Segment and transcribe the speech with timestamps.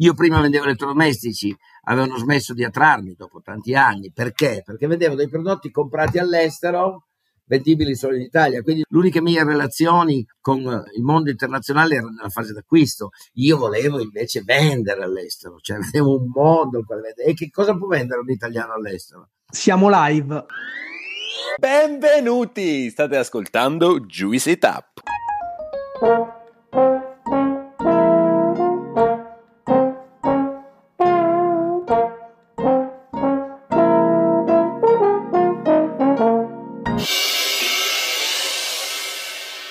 [0.00, 1.54] Io prima vendevo elettrodomestici,
[1.84, 4.10] avevano smesso di attrarmi dopo tanti anni.
[4.12, 4.62] Perché?
[4.64, 7.08] Perché vendevo dei prodotti comprati all'estero
[7.44, 8.62] vendibili solo in Italia.
[8.62, 13.10] Quindi l'unica mia relazioni con il mondo internazionale era nella fase d'acquisto.
[13.34, 16.82] Io volevo invece vendere all'estero, cioè vedevo un mondo.
[17.22, 19.28] E che cosa può vendere un italiano all'estero?
[19.50, 20.46] Siamo live.
[21.58, 22.88] Benvenuti!
[22.88, 25.00] State ascoltando Juicy Tap.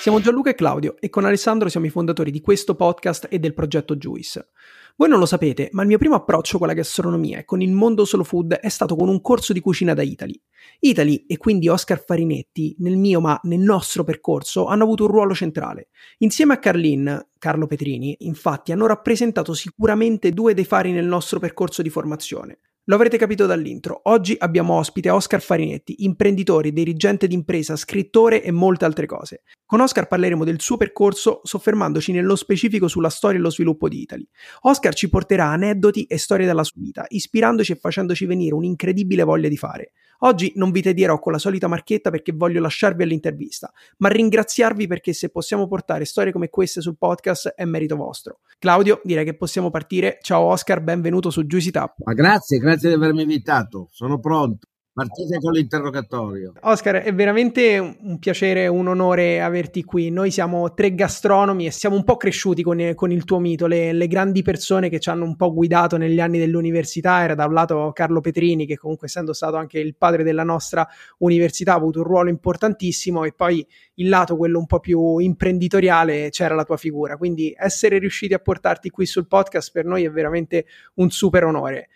[0.09, 3.53] Siamo Gianluca e Claudio e con Alessandro siamo i fondatori di questo podcast e del
[3.53, 4.47] progetto Juice.
[4.95, 7.71] Voi non lo sapete, ma il mio primo approccio con la gastronomia e con il
[7.71, 10.33] mondo solo food è stato con un corso di cucina da Italy.
[10.79, 15.35] Italy e quindi Oscar Farinetti, nel mio ma nel nostro percorso, hanno avuto un ruolo
[15.35, 15.89] centrale.
[16.17, 21.83] Insieme a Carlin, Carlo Petrini, infatti, hanno rappresentato sicuramente due dei fari nel nostro percorso
[21.83, 22.61] di formazione.
[22.85, 28.85] Lo avrete capito dall'intro, oggi abbiamo ospite Oscar Farinetti, imprenditore, dirigente d'impresa, scrittore e molte
[28.85, 29.43] altre cose.
[29.69, 34.01] Con Oscar parleremo del suo percorso soffermandoci nello specifico sulla storia e lo sviluppo di
[34.01, 34.27] Italy.
[34.61, 39.47] Oscar ci porterà aneddoti e storie della sua vita, ispirandoci e facendoci venire un'incredibile voglia
[39.47, 39.91] di fare.
[40.21, 45.13] Oggi non vi tedierò con la solita marchetta perché voglio lasciarvi all'intervista, ma ringraziarvi perché
[45.13, 48.39] se possiamo portare storie come queste sul podcast è merito vostro.
[48.57, 50.17] Claudio, direi che possiamo partire.
[50.23, 51.97] Ciao Oscar, benvenuto su Juicy Tap.
[52.05, 53.87] Ma grazie, grazie di avermi invitato.
[53.91, 54.65] Sono pronto.
[54.99, 56.51] Partite con l'interrogatorio.
[56.59, 60.09] Oscar, è veramente un piacere, un onore averti qui.
[60.09, 63.65] Noi siamo tre gastronomi e siamo un po' cresciuti con, con il tuo mito.
[63.65, 67.45] Le, le, grandi persone che ci hanno un po' guidato negli anni dell'università era da
[67.45, 70.85] un lato Carlo Petrini, che comunque essendo stato anche il padre della nostra
[71.19, 73.65] università ha avuto un ruolo importantissimo e poi
[73.95, 77.15] il lato, quello un po' più imprenditoriale, c'era la tua figura.
[77.15, 80.65] Quindi essere riusciti a portarti qui sul podcast per noi è veramente
[80.95, 81.87] un super onore.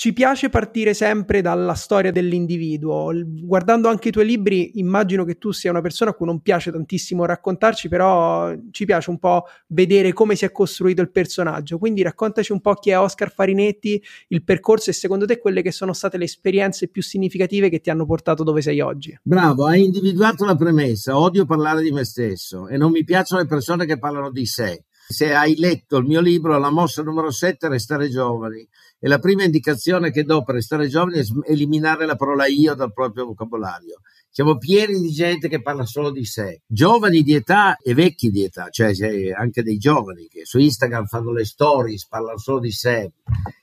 [0.00, 3.10] Ci piace partire sempre dalla storia dell'individuo.
[3.24, 6.70] Guardando anche i tuoi libri, immagino che tu sia una persona a cui non piace
[6.70, 11.78] tantissimo raccontarci, però ci piace un po' vedere come si è costruito il personaggio.
[11.78, 15.72] Quindi raccontaci un po' chi è Oscar Farinetti, il percorso e secondo te quelle che
[15.72, 19.18] sono state le esperienze più significative che ti hanno portato dove sei oggi.
[19.20, 21.18] Bravo, hai individuato la premessa.
[21.18, 24.84] Odio parlare di me stesso e non mi piacciono le persone che parlano di sé.
[25.10, 28.68] Se hai letto il mio libro, la mossa numero 7 è restare giovani
[29.00, 32.92] e la prima indicazione che do per restare giovani è eliminare la parola io dal
[32.92, 34.00] proprio vocabolario.
[34.30, 38.44] Siamo pieni di gente che parla solo di sé, giovani di età e vecchi di
[38.44, 38.92] età, cioè
[39.32, 43.12] anche dei giovani che su Instagram fanno le stories, parlano solo di sé.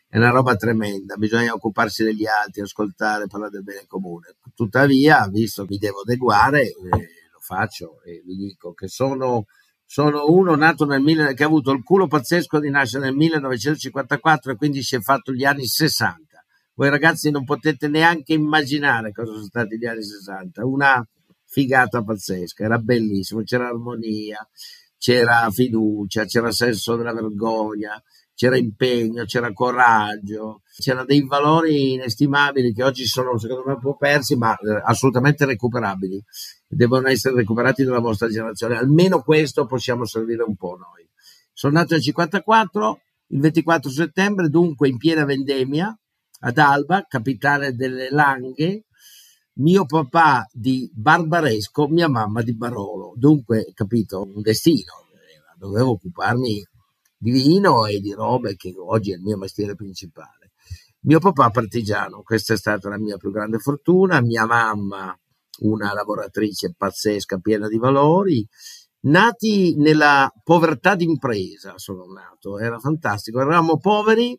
[0.07, 4.35] È una roba tremenda, bisogna occuparsi degli altri, ascoltare, parlare del bene comune.
[4.53, 9.45] Tuttavia, visto che mi devo adeguare, eh, lo faccio e vi dico che sono
[9.85, 14.51] sono uno nato nel mille, che ha avuto il culo pazzesco di nascere nel 1954
[14.51, 16.43] e quindi si è fatto gli anni 60.
[16.73, 20.65] Voi ragazzi non potete neanche immaginare cosa sono stati gli anni 60.
[20.65, 21.07] Una
[21.45, 24.45] figata pazzesca, era bellissimo, c'era armonia,
[24.97, 28.01] c'era fiducia, c'era senso della vergogna,
[28.33, 33.95] c'era impegno, c'era coraggio, c'erano dei valori inestimabili che oggi sono secondo me un po'
[33.95, 36.21] persi, ma eh, assolutamente recuperabili.
[36.75, 38.75] Devono essere recuperati dalla vostra generazione.
[38.75, 41.07] Almeno questo possiamo servire un po' noi.
[41.53, 45.97] Sono nato nel 54, il 24 settembre, dunque in piena vendemmia,
[46.41, 48.83] ad Alba, capitale delle Langhe,
[49.53, 53.13] mio papà di Barbaresco, mia mamma di Barolo.
[53.15, 55.07] Dunque, capito, un destino.
[55.57, 56.61] Dovevo occuparmi
[57.17, 60.51] di vino e di robe che oggi è il mio mestiere principale.
[61.05, 65.17] Mio papà partigiano, questa è stata la mia più grande fortuna, mia mamma
[65.59, 68.45] una lavoratrice pazzesca, piena di valori,
[69.01, 74.37] nati nella povertà d'impresa, sono nato, era fantastico, eravamo poveri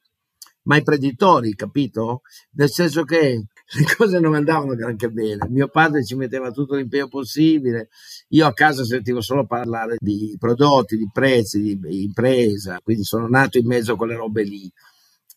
[0.67, 2.23] ma imprenditori, capito?
[2.53, 3.47] Nel senso che
[3.79, 5.49] le cose non andavano granché bene.
[5.49, 7.89] Mio padre ci metteva tutto l'impegno possibile.
[8.29, 13.59] Io a casa sentivo solo parlare di prodotti, di prezzi, di impresa, quindi sono nato
[13.59, 14.71] in mezzo a quelle robe lì.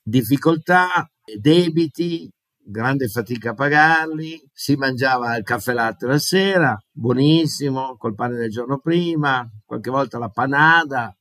[0.02, 1.10] Difficoltà,
[1.40, 2.30] debiti,
[2.70, 8.52] grande fatica a pagarli, si mangiava il caffè latte la sera, buonissimo, col pane del
[8.52, 11.16] giorno prima, qualche volta la panada,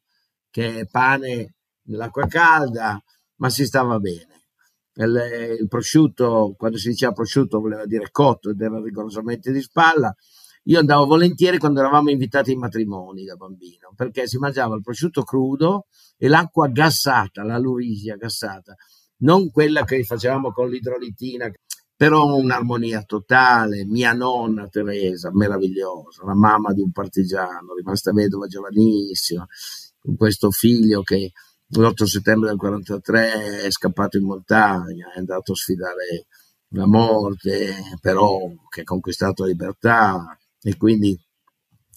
[0.51, 1.55] che è pane
[1.85, 3.03] nell'acqua calda,
[3.37, 4.27] ma si stava bene.
[4.95, 10.15] Il, il prosciutto, quando si diceva prosciutto voleva dire cotto ed era rigorosamente di spalla.
[10.65, 15.23] Io andavo volentieri quando eravamo invitati ai matrimoni da bambino, perché si mangiava il prosciutto
[15.23, 15.87] crudo
[16.19, 18.75] e l'acqua gassata, la lurisia gassata
[19.19, 21.51] non quella che facevamo con l'idrolitina,
[21.97, 23.85] però un'armonia totale.
[23.85, 29.47] Mia nonna Teresa, meravigliosa, la mamma di un partigiano, rimasta vedova giovanissima,
[29.99, 31.33] con questo figlio che
[31.71, 36.27] l'8 settembre del 43 è scappato in montagna, è andato a sfidare
[36.69, 38.39] la morte, però
[38.69, 41.19] che ha conquistato la libertà e quindi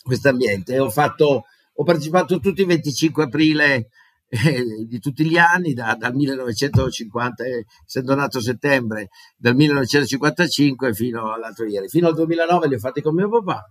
[0.01, 0.79] questo ambiente.
[0.79, 3.89] Ho, ho partecipato tutti i 25 aprile
[4.31, 10.93] eh, di tutti gli anni, da, dal 1950, eh, essendo nato a settembre, dal 1955
[10.93, 11.89] fino all'altro ieri.
[11.89, 13.61] Fino al 2009 li ho fatti con mio papà,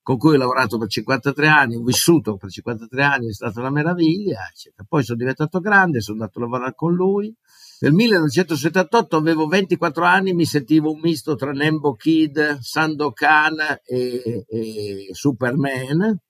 [0.00, 3.70] con cui ho lavorato per 53 anni, ho vissuto per 53 anni, è stata una
[3.70, 4.86] meraviglia, eccetera.
[4.88, 7.34] Poi sono diventato grande, sono andato a lavorare con lui.
[7.80, 15.08] Nel 1978 avevo 24 anni, mi sentivo un misto tra Nembo Kid, Sandokan e, e
[15.10, 16.20] Superman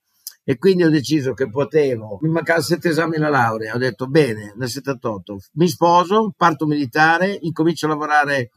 [0.51, 4.53] e quindi ho deciso che potevo, mi mancavano sette esami alla laurea, ho detto bene,
[4.57, 8.51] nel 78 mi sposo, parto militare, incomincio a lavorare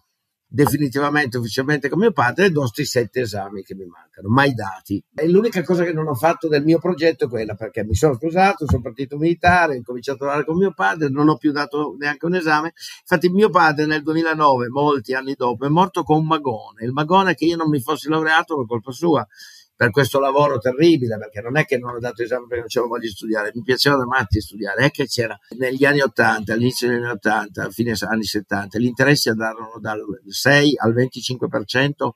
[0.47, 5.03] definitivamente, ufficialmente con mio padre e do questi sette esami che mi mancano, mai dati.
[5.13, 8.15] E l'unica cosa che non ho fatto del mio progetto è quella, perché mi sono
[8.15, 11.95] sposato, sono partito militare, ho cominciato a lavorare con mio padre, non ho più dato
[11.99, 12.73] neanche un esame.
[13.01, 16.85] Infatti mio padre nel 2009, molti anni dopo, è morto con un magone.
[16.85, 19.27] Il magone che io non mi fossi laureato per colpa sua
[19.75, 22.93] per questo lavoro terribile, perché non è che non ho dato esame perché non c'avevo
[22.93, 26.87] voglia di studiare, mi piaceva da matti studiare, è che c'era negli anni 80, all'inizio
[26.87, 32.09] degli anni 80, a fine anni 70, gli interessi andarono dal 6 al 25%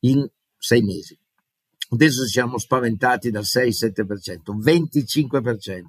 [0.00, 0.26] in
[0.56, 1.18] sei mesi.
[1.90, 5.80] Adesso siamo spaventati dal 6-7%, 25%.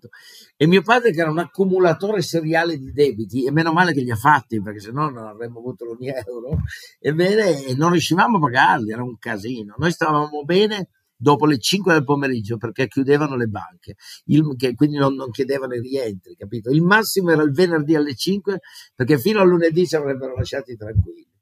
[0.56, 4.12] E mio padre, che era un accumulatore seriale di debiti, e meno male che li
[4.12, 6.60] ha fatti, perché sennò non avremmo avuto un euro,
[7.00, 9.76] ebbene, non riuscivamo a pagarli, era un casino.
[9.78, 13.96] Noi stavamo bene dopo le 5 del pomeriggio perché chiudevano le banche,
[14.26, 16.70] il, che quindi non, non, chiedevano i rientri, capito?
[16.70, 18.60] Il massimo era il venerdì alle 5
[18.94, 21.34] perché fino a lunedì ci avrebbero lasciati tranquilli.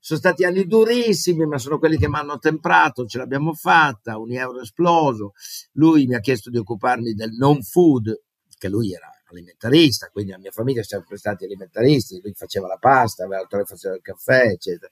[0.00, 4.32] Sono stati anni durissimi, ma sono quelli che mi hanno temprato, ce l'abbiamo fatta, un
[4.32, 5.32] euro esploso.
[5.72, 8.18] Lui mi ha chiesto di occuparmi del non food,
[8.56, 12.78] che lui era alimentarista, quindi la mia famiglia è sempre stati alimentaristi, lui faceva la
[12.78, 14.90] pasta, l'altro faceva il caffè, eccetera.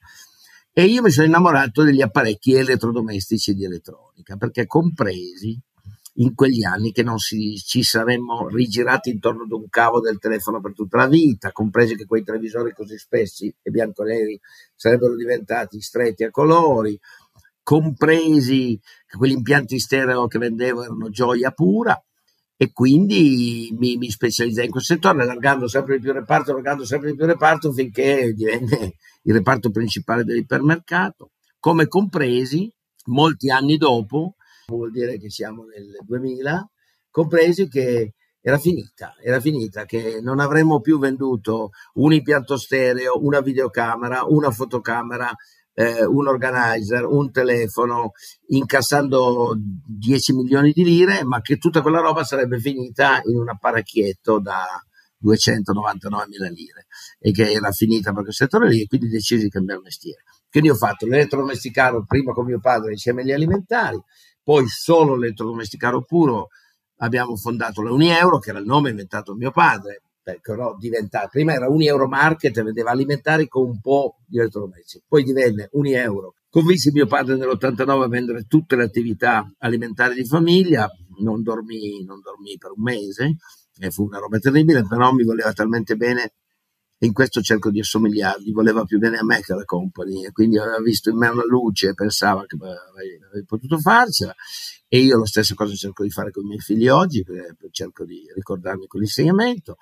[0.79, 5.59] E io mi sono innamorato degli apparecchi elettrodomestici di elettronica, perché compresi
[6.17, 10.61] in quegli anni che non si, ci saremmo rigirati intorno ad un cavo del telefono
[10.61, 14.39] per tutta la vita, compresi che quei televisori così spessi e bianco-neri
[14.75, 17.01] sarebbero diventati stretti a colori,
[17.63, 21.99] compresi che quegli impianti stereo che vendevo erano gioia pura
[22.57, 26.85] e quindi mi, mi specializzai in questo settore, allargando sempre di più il reparto, allargando
[26.85, 32.73] sempre di più il reparto finché divenne il reparto principale dell'ipermercato, come compresi
[33.07, 34.37] molti anni dopo
[34.69, 36.71] vuol dire che siamo nel 2000,
[37.11, 43.41] compresi che era finita, era finita, che non avremmo più venduto un impianto stereo, una
[43.41, 45.33] videocamera, una fotocamera,
[45.79, 48.13] eh, un organizer, un telefono,
[48.49, 54.41] incassando 10 milioni di lire, ma che tutta quella roba sarebbe finita in un apparecchietto
[54.41, 54.65] da
[55.19, 56.87] 299 mila lire
[57.19, 60.23] e che era finita per quel settore lì e quindi decisi di cambiare mestiere.
[60.49, 64.01] Quindi ho fatto l'elettrodomesticaro prima con mio padre insieme agli alimentari,
[64.43, 66.49] poi solo l'elettrodomesticaro puro
[67.01, 70.01] abbiamo fondato la Unieuro, che era il nome inventato mio padre,
[70.41, 75.23] però diventa, prima era Unieuro Market e vendeva alimentari con un po' di elettrodomestici, poi
[75.23, 76.35] divenne Unieuro.
[76.51, 82.21] Convinsi mio padre nell'89 a vendere tutte le attività alimentari di famiglia, non dormì, non
[82.21, 83.37] dormì per un mese,
[83.79, 86.33] e fu una roba terribile, però mi voleva talmente bene
[87.01, 90.81] in questo cerco di assomigliargli, voleva più bene a me che alla company, quindi aveva
[90.81, 94.35] visto in me una luce e pensava che avrei, potuto farcela.
[94.89, 97.23] E io la stessa cosa cerco di fare con i miei figli oggi,
[97.71, 99.77] cerco di ricordarmi quell'insegnamento.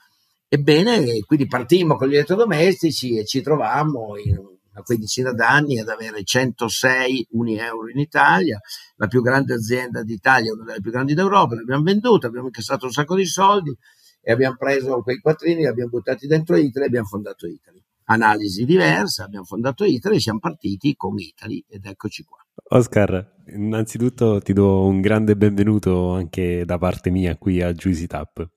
[0.55, 6.23] Ebbene, quindi partimmo con gli elettrodomestici e ci trovammo in una quindicina d'anni ad avere
[6.23, 8.61] 106 uni euro in Italia,
[8.95, 12.93] la più grande azienda d'Italia, una delle più grandi d'Europa, l'abbiamo venduta, abbiamo incassato un
[12.93, 13.77] sacco di soldi
[14.23, 17.83] e abbiamo preso quei quattrini, li abbiamo buttati dentro Italy e abbiamo fondato Italy.
[18.05, 22.39] Analisi diversa, abbiamo fondato Italy e siamo partiti con Italy ed eccoci qua.
[22.79, 28.49] Oscar, innanzitutto ti do un grande benvenuto anche da parte mia qui a Juicy Tap.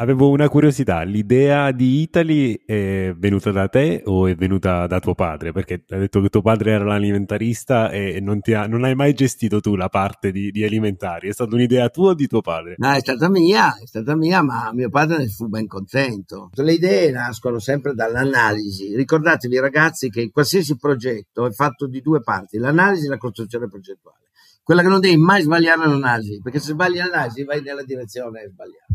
[0.00, 5.14] Avevo una curiosità, l'idea di Italy è venuta da te o è venuta da tuo
[5.14, 5.52] padre?
[5.52, 9.60] Perché hai detto che tuo padre era l'alimentarista e non, ha, non hai mai gestito
[9.60, 12.76] tu la parte di, di, alimentari, è stata un'idea tua o di tuo padre?
[12.78, 16.48] No, è stata mia, è stata mia, ma mio padre ne fu ben contento.
[16.54, 18.96] Le idee nascono sempre dall'analisi.
[18.96, 24.30] Ricordatevi ragazzi che qualsiasi progetto è fatto di due parti, l'analisi e la costruzione progettuale.
[24.62, 28.48] Quella che non devi mai sbagliare è l'analisi, perché se sbagli l'analisi vai nella direzione
[28.48, 28.94] sbagliata.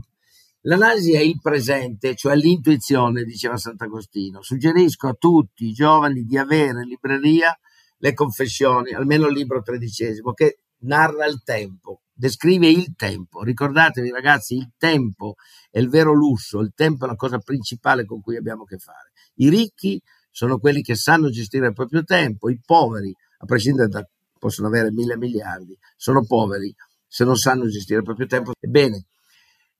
[0.67, 4.41] L'analisi è il presente, cioè l'intuizione, diceva Sant'Agostino.
[4.41, 7.55] Suggerisco a tutti i giovani di avere in libreria
[7.97, 12.01] le confessioni, almeno il libro tredicesimo, che narra il tempo.
[12.17, 13.43] descrive il tempo.
[13.43, 15.35] Ricordatevi ragazzi, il tempo
[15.69, 18.77] è il vero lusso, il tempo è la cosa principale con cui abbiamo a che
[18.77, 19.11] fare.
[19.35, 24.07] I ricchi sono quelli che sanno gestire il proprio tempo, i poveri, a prescindere da
[24.39, 26.73] possono avere mille miliardi, sono poveri
[27.07, 28.53] se non sanno gestire il proprio tempo.
[28.57, 29.05] Ebbene,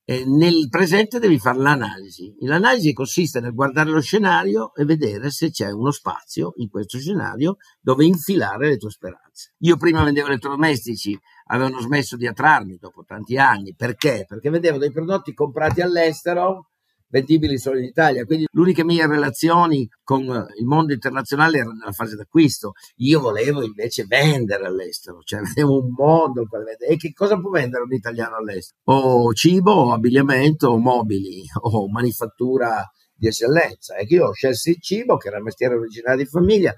[0.06, 2.36] nel presente devi fare l'analisi.
[2.42, 7.58] L'analisi consiste nel guardare lo scenario e vedere se c'è uno spazio in questo scenario
[7.82, 9.54] dove infilare le tue speranze.
[9.60, 13.74] Io prima vendevo elettrodomestici, avevano smesso di attrarmi dopo tanti anni.
[13.76, 14.26] Perché?
[14.28, 16.70] Perché vendevo dei prodotti comprati all'estero
[17.08, 18.26] vendibili solo in Italia.
[18.26, 22.74] Quindi l'unica mie relazioni con il mondo internazionale erano nella fase d'acquisto.
[22.98, 26.88] Io volevo invece vendere all'estero, cioè avevo un mondo al vendere.
[26.88, 28.80] E che cosa può vendere un italiano all'estero?
[28.86, 33.96] O cibo, o abbigliamento, o mobili, o manifattura di eccellenza.
[33.96, 36.74] E che io ho scelto il cibo, che era il mestiere originale di famiglia.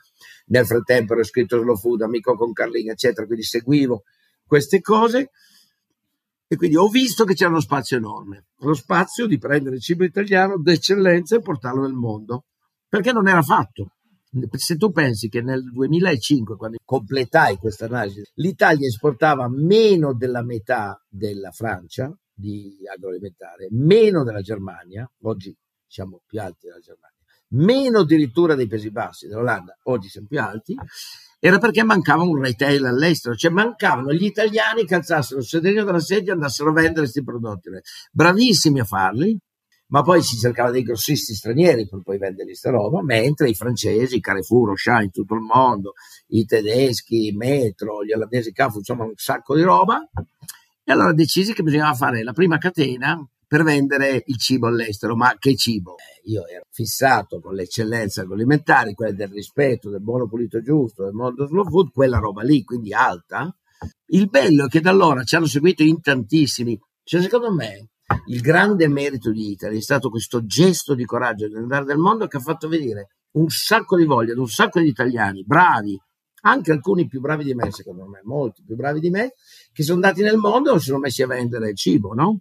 [0.50, 4.04] Nel frattempo ero iscritto Slow Food, amico con Carlin, eccetera, quindi seguivo
[4.46, 5.32] queste cose
[6.48, 10.06] e quindi ho visto che c'era uno spazio enorme, lo spazio di prendere il cibo
[10.06, 12.46] italiano d'eccellenza e portarlo nel mondo,
[12.88, 13.92] perché non era fatto.
[14.52, 21.02] Se tu pensi che nel 2005, quando completai questa analisi, l'Italia esportava meno della metà
[21.10, 27.18] della Francia di agroalimentare, meno della Germania, oggi siamo più alti della Germania,
[27.50, 30.76] meno addirittura dei Paesi Bassi dell'Olanda, oggi siamo più alti,
[31.40, 36.00] era perché mancava un retail all'estero, cioè mancavano gli italiani che alzassero il sederino della
[36.00, 37.70] sedia e andassero a vendere questi prodotti.
[38.12, 39.38] Bravissimi a farli,
[39.90, 44.20] ma poi si cercava dei grossisti stranieri per poi vendere questa roba, mentre i francesi,
[44.20, 45.94] Carrefour, Auchan in tutto il mondo,
[46.28, 50.00] i tedeschi, Metro, gli olandesi, Cafu, insomma un sacco di roba.
[50.84, 53.18] E allora decisi che bisognava fare la prima catena
[53.48, 55.16] per vendere il cibo all'estero.
[55.16, 55.96] Ma che cibo?
[55.98, 61.14] Eh, io ero fissato con l'eccellenza agroalimentare, quella del rispetto, del buono pulito giusto, del
[61.14, 63.56] mondo slow food, quella roba lì, quindi alta.
[64.08, 66.78] Il bello è che da allora ci hanno seguito in tantissimi.
[67.04, 67.90] Cioè, secondo me,
[68.28, 72.38] il grande merito di Italy è stato questo gesto di coraggio nell'andare del mondo che
[72.38, 76.00] ha fatto vedere un sacco di voglia ad un sacco di italiani bravi,
[76.42, 79.34] anche alcuni più bravi di me, secondo me, molti più bravi di me,
[79.72, 82.40] che sono andati nel mondo e si sono messi a vendere il cibo, no?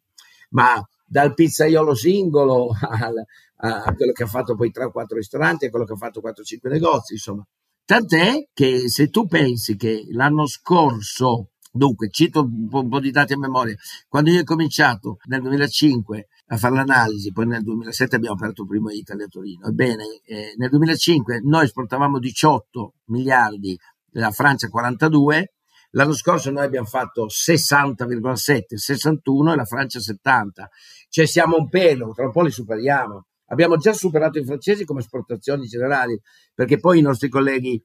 [0.51, 3.25] Ma dal pizzaiolo singolo al,
[3.59, 6.21] a quello che ha fatto poi 3 o 4 ristoranti a quello che ha fatto
[6.21, 7.47] 4 o 5 negozi, insomma.
[7.85, 13.13] Tant'è che se tu pensi che l'anno scorso, dunque cito un po', un po', di
[13.13, 13.77] dati a memoria,
[14.09, 18.69] quando io ho cominciato nel 2005 a fare l'analisi, poi nel 2007 abbiamo aperto il
[18.69, 23.79] primo Italia a Torino, ebbene eh, nel 2005 noi esportavamo 18 miliardi,
[24.11, 25.55] la Francia 42,
[25.91, 30.69] L'anno scorso noi abbiamo fatto 60,7, 61 e la Francia 70.
[31.09, 33.27] Cioè siamo un pelo, tra un po' li superiamo.
[33.47, 36.21] Abbiamo già superato i francesi come esportazioni generali,
[36.53, 37.83] perché poi i nostri colleghi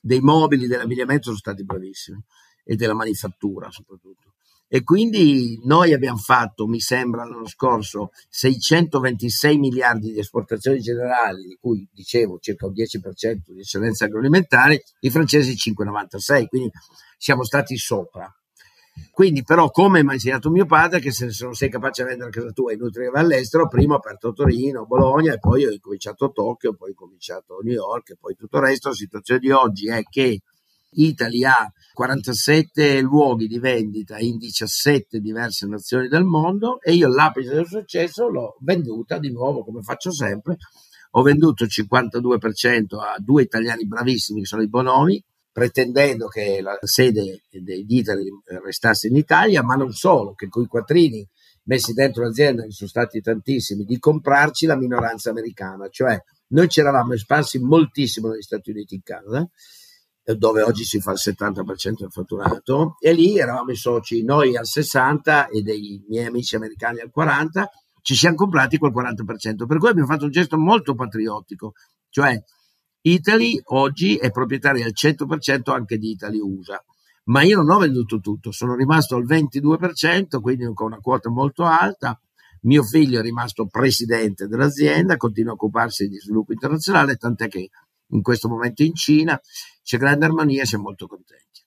[0.00, 2.20] dei mobili, dell'abbigliamento sono stati bravissimi
[2.64, 4.31] e della manifattura soprattutto.
[4.74, 11.58] E quindi noi abbiamo fatto, mi sembra, l'anno scorso 626 miliardi di esportazioni generali, di
[11.60, 16.70] cui dicevo circa un 10% di eccellenza agroalimentare, i francesi 5,96, quindi
[17.18, 18.34] siamo stati sopra.
[19.10, 22.30] Quindi, però, come mi ha insegnato mio padre, che se non sei capace di vendere
[22.30, 25.78] a casa tua è inutile che all'estero, prima ho aperto Torino, Bologna e poi ho
[25.82, 28.88] cominciato a Tokyo, poi ho cominciato a New York e poi tutto il resto.
[28.88, 30.40] La situazione di oggi è che
[30.94, 37.54] Italia ha 47 luoghi di vendita in 17 diverse nazioni del mondo e io l'apice
[37.54, 40.56] del successo l'ho venduta di nuovo, come faccio sempre.
[41.12, 45.22] Ho venduto il 52% a due italiani bravissimi che sono i Bonomi,
[45.52, 48.24] pretendendo che la sede di Italy
[48.62, 51.28] restasse in Italia, ma non solo, che con i quattrini
[51.64, 55.88] messi dentro l'azienda, che sono stati tantissimi, di comprarci la minoranza americana.
[55.90, 56.18] Cioè,
[56.48, 59.48] noi ci eravamo espansi moltissimo negli Stati Uniti e in Canada,
[60.24, 64.64] dove oggi si fa il 70% del fatturato, e lì eravamo i soci, noi al
[64.64, 67.64] 60% e dei miei amici americani al 40%,
[68.02, 71.72] ci siamo comprati quel 40%, per cui abbiamo fatto un gesto molto patriottico,
[72.08, 72.40] cioè
[73.02, 76.82] Italy oggi è proprietaria al 100% anche di Italy USA,
[77.24, 81.64] ma io non ho venduto tutto, sono rimasto al 22%, quindi con una quota molto
[81.64, 82.20] alta.
[82.62, 87.70] Mio figlio è rimasto presidente dell'azienda, continua a occuparsi di sviluppo internazionale, tant'è che
[88.12, 89.40] in questo momento in Cina
[89.82, 91.60] c'è grande armonia siamo molto contenti.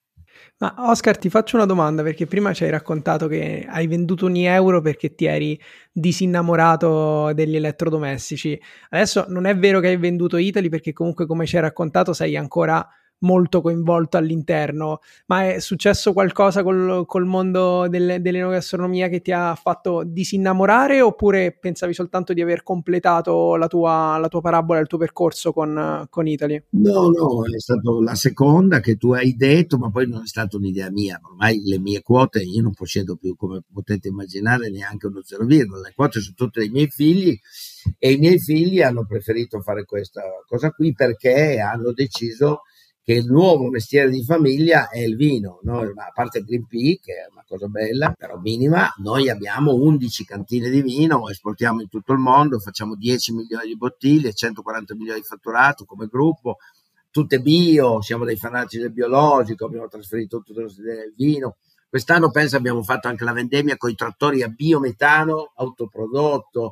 [0.58, 4.46] Ma Oscar, ti faccio una domanda perché prima ci hai raccontato che hai venduto ogni
[4.46, 5.60] euro perché ti eri
[5.92, 8.58] disinnamorato degli elettrodomestici.
[8.90, 12.38] Adesso non è vero che hai venduto Italy perché comunque come ci hai raccontato sei
[12.38, 12.88] ancora
[13.20, 19.56] molto coinvolto all'interno, ma è successo qualcosa col, col mondo del, dell'enogastronomia che ti ha
[19.56, 24.98] fatto disinnamorare oppure pensavi soltanto di aver completato la tua, la tua parabola, il tuo
[24.98, 26.64] percorso con, con Italy?
[26.72, 30.58] No, no, è stata la seconda che tu hai detto, ma poi non è stata
[30.58, 35.22] un'idea mia, ormai le mie quote io non possiedo più, come potete immaginare, neanche uno
[35.24, 37.38] zero virgola, le quote sono tutte dei miei figli
[37.98, 42.62] e i miei figli hanno preferito fare questa cosa qui perché hanno deciso
[43.06, 45.82] che il nuovo mestiere di famiglia è il vino, no?
[45.82, 50.26] a parte il Green Pea, che è una cosa bella, però minima, noi abbiamo 11
[50.26, 55.20] cantine di vino, esportiamo in tutto il mondo, facciamo 10 milioni di bottiglie, 140 milioni
[55.20, 56.58] di fatturato come gruppo,
[57.12, 61.58] tutte bio, siamo dei fanatici del biologico, abbiamo trasferito tutto il vino.
[61.88, 66.72] Quest'anno penso abbiamo fatto anche la vendemmia con i trattori a biometano autoprodotto,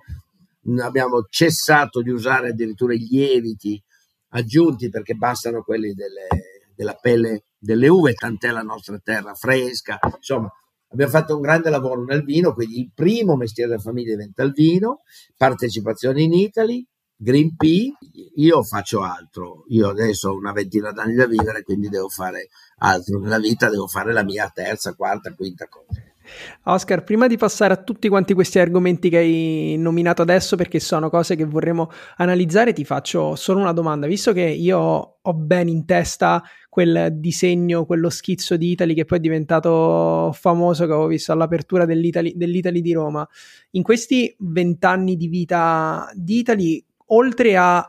[0.79, 3.79] abbiamo cessato di usare addirittura i lieviti
[4.33, 6.27] aggiunti perché bastano quelli delle,
[6.75, 9.99] della pelle delle uve, tant'è la nostra terra fresca.
[10.15, 10.51] Insomma,
[10.89, 14.51] abbiamo fatto un grande lavoro nel vino, quindi il primo mestiere della famiglia diventa il
[14.51, 15.01] vino,
[15.37, 16.85] partecipazione in Italy,
[17.15, 17.89] Green Pea,
[18.35, 22.49] io faccio altro, io adesso ho una ventina d'anni da vivere, quindi devo fare
[22.79, 26.01] altro nella vita, devo fare la mia terza, quarta, quinta cosa.
[26.63, 31.09] Oscar, prima di passare a tutti quanti questi argomenti che hai nominato adesso, perché sono
[31.09, 34.07] cose che vorremmo analizzare, ti faccio solo una domanda.
[34.07, 34.79] Visto che io
[35.21, 40.85] ho ben in testa quel disegno, quello schizzo di Italy che poi è diventato famoso,
[40.85, 43.27] che avevo visto all'apertura dell'Italy, dell'Italy di Roma,
[43.71, 47.87] in questi vent'anni di vita di Italy, oltre a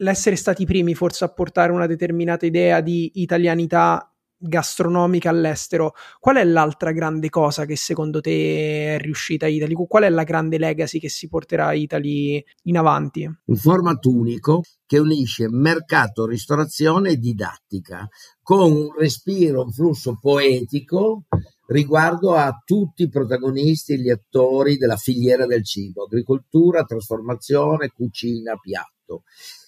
[0.00, 6.36] l'essere stati i primi forse a portare una determinata idea di italianità gastronomica all'estero, qual
[6.36, 9.74] è l'altra grande cosa che secondo te è riuscita Italy?
[9.74, 13.24] Qual è la grande legacy che si porterà Italy in avanti?
[13.44, 18.08] Un format unico che unisce mercato, ristorazione e didattica
[18.42, 21.24] con un respiro, un flusso poetico
[21.66, 29.22] riguardo a tutti i protagonisti, gli attori della filiera del cibo, agricoltura, trasformazione, cucina, piatto.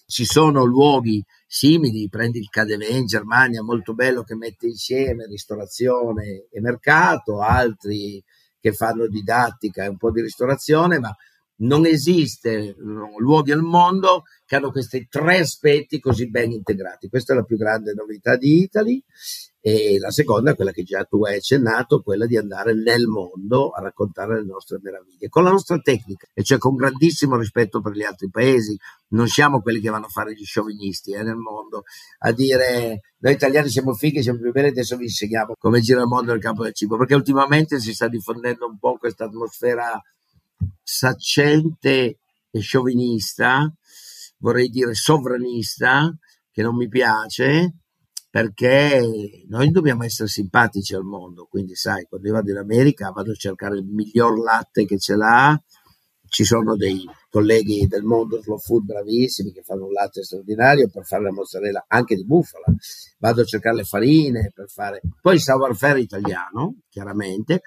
[0.05, 6.45] Ci sono luoghi simili, prendi il Cadeve in Germania, molto bello che mette insieme ristorazione
[6.51, 8.23] e mercato, altri
[8.59, 11.11] che fanno didattica e un po' di ristorazione, ma
[11.59, 17.09] non esiste luoghi al mondo che hanno questi tre aspetti così ben integrati.
[17.09, 19.03] Questa è la più grande novità di Italy
[19.61, 23.81] e la seconda quella che già tu hai accennato, quella di andare nel mondo a
[23.81, 28.03] raccontare le nostre meraviglie, con la nostra tecnica, e cioè con grandissimo rispetto per gli
[28.03, 28.77] altri paesi.
[29.09, 31.83] Non siamo quelli che vanno a fare gli sciovinisti eh, nel mondo,
[32.19, 36.07] a dire noi italiani siamo fighi, siamo più belli, adesso vi insegniamo come gira il
[36.07, 40.01] mondo nel campo del cibo, perché ultimamente si sta diffondendo un po' questa atmosfera
[40.83, 42.19] saccente
[42.51, 43.71] e sciovinista,
[44.37, 46.15] vorrei dire sovranista,
[46.51, 47.75] che non mi piace,
[48.29, 53.31] perché noi dobbiamo essere simpatici al mondo, quindi sai, quando io vado in America vado
[53.31, 55.59] a cercare il miglior latte che ce l'ha,
[56.27, 61.03] ci sono dei colleghi del mondo slow food bravissimi che fanno un latte straordinario per
[61.05, 62.65] fare la mozzarella anche di bufala,
[63.17, 67.61] vado a cercare le farine per fare, poi il savoir-faire italiano, chiaramente,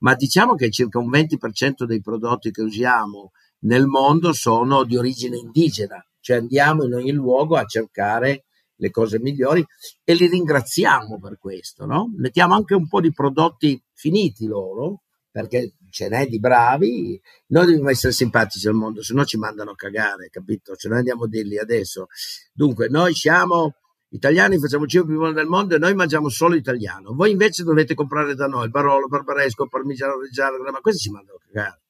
[0.00, 5.36] ma diciamo che circa un 20% dei prodotti che usiamo nel mondo sono di origine
[5.36, 8.44] indigena, cioè andiamo in ogni luogo a cercare
[8.76, 9.64] le cose migliori
[10.04, 12.12] e li ringraziamo per questo, no?
[12.16, 17.90] Mettiamo anche un po' di prodotti finiti loro, perché ce n'è di bravi, noi dobbiamo
[17.90, 20.74] essere simpatici al mondo, se no ci mandano a cagare, capito?
[20.76, 22.08] Cioè noi andiamo a dirgli adesso.
[22.52, 23.76] Dunque, noi siamo
[24.10, 27.14] italiani, facciamo il cibo più buono del mondo e noi mangiamo solo italiano.
[27.14, 31.38] Voi invece dovete comprare da noi il Barolo, Barbaresco, Parmigiano Reggiano, ma questi ci mandano
[31.38, 31.80] a cagare.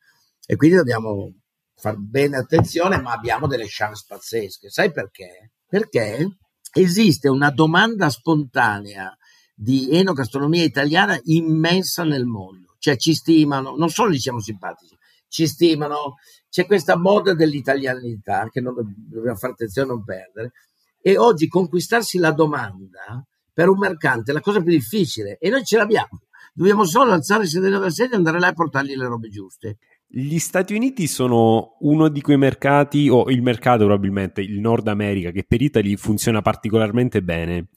[0.47, 1.35] E quindi dobbiamo
[1.75, 4.71] fare bene attenzione, ma abbiamo delle chance pazzesche.
[4.71, 5.53] Sai perché?
[5.67, 6.39] Perché
[6.73, 9.15] esiste una domanda spontanea
[9.55, 12.77] di enogastronomia italiana immensa nel mondo.
[12.79, 14.97] Cioè ci stimano, non solo gli siamo simpatici,
[15.29, 16.17] ci stimano,
[16.49, 20.53] c'è questa moda dell'italianità che non dobbiamo fare attenzione a non perdere
[21.07, 25.63] e oggi conquistarsi la domanda per un mercante è la cosa più difficile e noi
[25.63, 26.23] ce l'abbiamo.
[26.53, 29.79] Dobbiamo solo alzare sedere dalla sedia e andare là e portargli le robe giuste.
[30.09, 35.31] Gli Stati Uniti sono uno di quei mercati, o il mercato probabilmente, il Nord America,
[35.31, 37.69] che per Italy funziona particolarmente bene.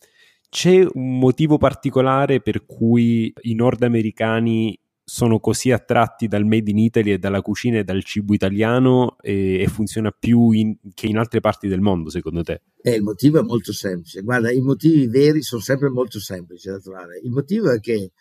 [0.50, 4.76] C'è un motivo particolare per cui i nordamericani
[5.10, 9.60] sono così attratti dal made in Italy e dalla cucina e dal cibo italiano e,
[9.60, 12.62] e funziona più in, che in altre parti del mondo, secondo te?
[12.80, 14.22] Eh, il motivo è molto semplice.
[14.22, 17.20] Guarda, i motivi veri sono sempre molto semplici da trovare.
[17.24, 18.12] Il motivo è che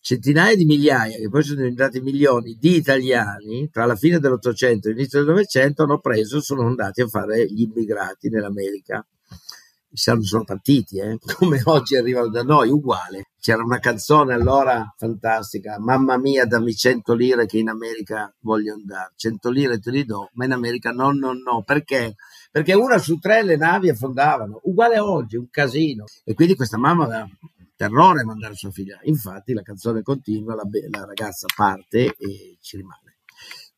[0.00, 4.92] centinaia di migliaia, che poi sono diventati milioni di italiani, tra la fine dell'Ottocento e
[4.92, 9.04] l'inizio del Novecento, hanno preso, sono andati a fare gli immigrati nell'America.
[9.92, 11.18] Sono partiti, eh?
[11.36, 13.26] come oggi arrivano da noi, uguale.
[13.40, 19.12] C'era una canzone allora fantastica, mamma mia dammi 100 lire che in America voglio andare,
[19.16, 22.16] 100 lire te li do, ma in America no, no, no, perché?
[22.50, 26.04] Perché una su tre le navi affondavano, uguale oggi, un casino.
[26.24, 27.28] E quindi questa mamma aveva
[27.76, 28.98] terrore a mandare sua figlia.
[29.02, 33.07] Infatti la canzone continua, la, la ragazza parte e ci rimane.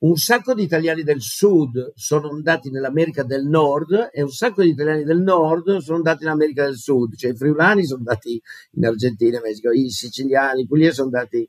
[0.00, 4.70] Un sacco di italiani del sud sono andati nell'America del Nord e un sacco di
[4.70, 8.40] italiani del Nord sono andati in America del Sud, cioè i friulani sono andati
[8.72, 11.46] in Argentina, in Messico, i siciliani, i pugliesi sono andati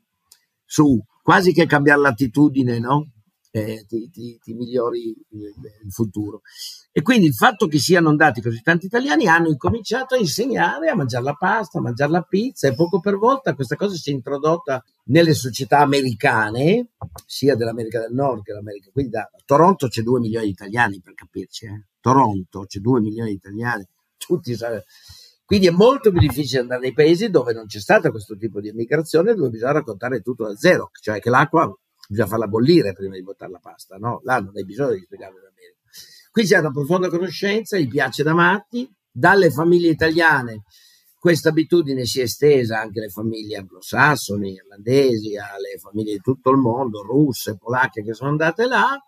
[0.66, 3.12] su, quasi che cambiare l'attitudine, no?
[3.52, 6.40] eh, ti, ti, ti, migliori il futuro.
[6.94, 10.94] E quindi il fatto che siano andati così tanti italiani hanno incominciato a insegnare a
[10.94, 14.12] mangiare la pasta, a mangiare la pizza e poco per volta questa cosa si è
[14.12, 16.88] introdotta nelle società americane,
[17.24, 18.90] sia dell'America del Nord che dell'America.
[18.92, 21.86] Quindi da Toronto c'è due milioni di italiani per capirci, eh?
[21.98, 24.82] Toronto c'è due milioni di italiani, tutti sanno.
[25.46, 28.68] Quindi è molto più difficile andare nei paesi dove non c'è stata questo tipo di
[28.68, 31.74] immigrazione, dove bisogna raccontare tutto da zero, cioè che l'acqua
[32.06, 34.20] bisogna farla bollire prima di buttare la pasta, no?
[34.24, 35.76] Là non hai bisogno di spiegarlo da bene.
[36.32, 40.62] Qui c'è una profonda conoscenza, gli piace da matti, dalle famiglie italiane
[41.22, 46.56] questa abitudine si è estesa anche alle famiglie anglosassoni, irlandesi, alle famiglie di tutto il
[46.56, 49.00] mondo, russe, polacche che sono andate là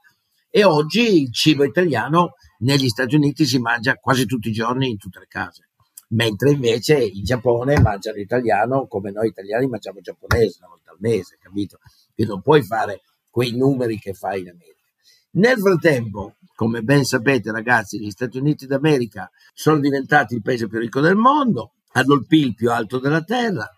[0.49, 4.97] e oggi il cibo italiano negli Stati Uniti si mangia quasi tutti i giorni in
[4.97, 5.71] tutte le case,
[6.11, 11.37] mentre invece in Giappone mangiano italiano come noi italiani mangiamo giapponese una volta al mese,
[11.41, 11.81] capito?
[12.15, 14.87] che non puoi fare quei numeri che fai in America.
[15.33, 20.79] Nel frattempo, come ben sapete ragazzi, gli Stati Uniti d'America sono diventati il paese più
[20.79, 23.69] ricco del mondo, hanno il PIL più alto della Terra,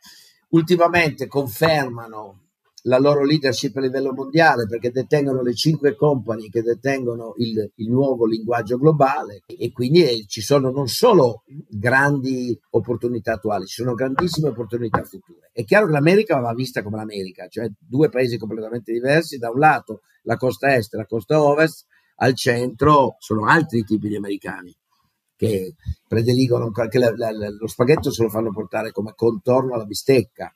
[0.50, 2.40] ultimamente confermano
[2.86, 7.90] la loro leadership a livello mondiale perché detengono le cinque company che detengono il, il
[7.90, 13.94] nuovo linguaggio globale e quindi eh, ci sono non solo grandi opportunità attuali, ci sono
[13.94, 15.50] grandissime opportunità future.
[15.52, 19.58] È chiaro che l'America va vista come l'America, cioè due paesi completamente diversi, da un
[19.58, 21.86] lato la costa est e la costa ovest,
[22.16, 24.76] al centro sono altri tipi di americani
[25.37, 25.74] che
[26.09, 30.52] prediligono che la, la, lo spaghetto se lo fanno portare come contorno alla bistecca,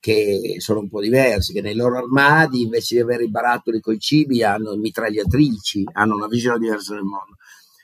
[0.00, 3.94] che sono un po' diversi, che nei loro armadi invece di avere i barattoli con
[3.94, 7.36] i cibi hanno mitragliatrici, hanno una visione diversa del mondo.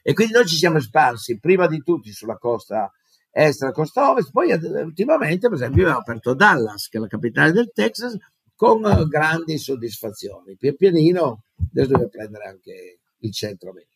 [0.03, 2.91] E quindi noi ci siamo sparsi prima di tutti sulla costa
[3.35, 7.53] est la costa ovest, poi ultimamente per esempio abbiamo aperto Dallas, che è la capitale
[7.53, 8.15] del Texas,
[8.63, 10.57] con grandi soddisfazioni.
[10.57, 13.91] Pian pianino adesso dobbiamo prendere anche il centro America.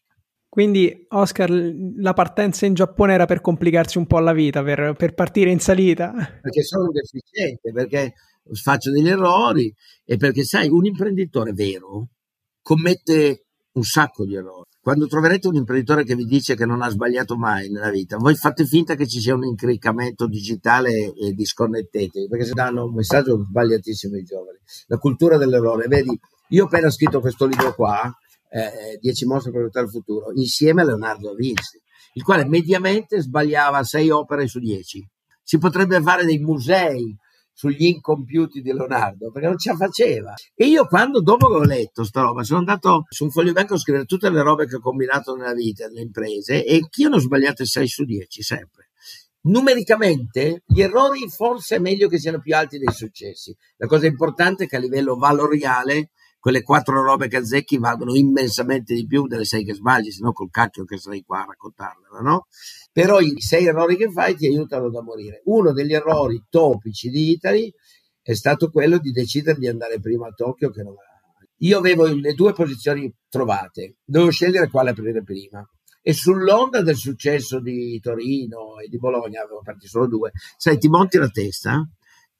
[0.49, 1.49] Quindi, Oscar,
[1.99, 5.61] la partenza in Giappone era per complicarsi un po' la vita, per, per partire in
[5.61, 6.13] salita?
[6.43, 8.15] Perché sono deficiente, perché
[8.55, 9.73] faccio degli errori
[10.05, 12.09] e perché, sai, un imprenditore vero
[12.61, 14.56] commette un sacco di errori.
[14.87, 18.37] Quando troverete un imprenditore che vi dice che non ha sbagliato mai nella vita, voi
[18.37, 23.43] fate finta che ci sia un incriccamento digitale e disconnettetevi, perché se danno un messaggio
[23.43, 24.59] sbagliatissimo ai giovani.
[24.87, 25.89] La cultura dell'errore.
[25.89, 26.17] Vedi,
[26.51, 28.17] io ho appena scritto questo libro qua,
[29.01, 33.21] 10 eh, mostre per aiutare il futuro, insieme a Leonardo da Vinci, il quale mediamente
[33.21, 35.05] sbagliava 6 opere su 10.
[35.43, 37.13] Si potrebbe fare dei musei
[37.57, 40.35] sugli incompiuti di Leonardo perché non ce la faceva.
[40.55, 43.75] E io quando dopo che ho letto sta roba sono andato su un foglio bianco
[43.75, 47.09] a scrivere tutte le robe che ho combinato nella vita, nelle imprese e che io
[47.09, 48.91] ne ho sbagliate 6 su 10 sempre.
[49.47, 53.57] Numericamente gli errori forse è meglio che siano più alti dei successi.
[53.77, 56.11] La cosa importante è che a livello valoriale
[56.47, 60.31] quelle quattro robe che azzecchi valgono immensamente di più delle sei che sbagli, se no
[60.31, 62.47] col cacchio che sarei qua a raccontarvela, no?
[62.93, 65.43] Però i sei errori che fai ti aiutano da morire.
[65.47, 67.75] Uno degli errori topici di Italy
[68.23, 71.47] è stato quello di decidere di andare prima a Tokyo che non a...
[71.57, 75.69] Io avevo le due posizioni trovate, dovevo scegliere quale aprire prima.
[76.01, 80.87] E sull'onda del successo di Torino e di Bologna, avevo aperti solo due, sai, ti
[80.87, 81.85] monti la testa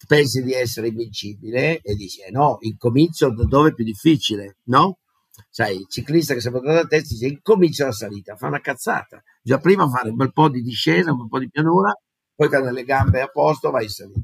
[0.07, 4.99] pensi di essere invincibile e dici eh no, incomincio da dove è più difficile, no?
[5.51, 8.61] Sai, il ciclista che si è portato a testa dice incomincia la salita, fa una
[8.61, 11.95] cazzata, già prima fare un bel po' di discesa, un po' di pianura,
[12.35, 14.21] poi quando le gambe a posto vai in salita.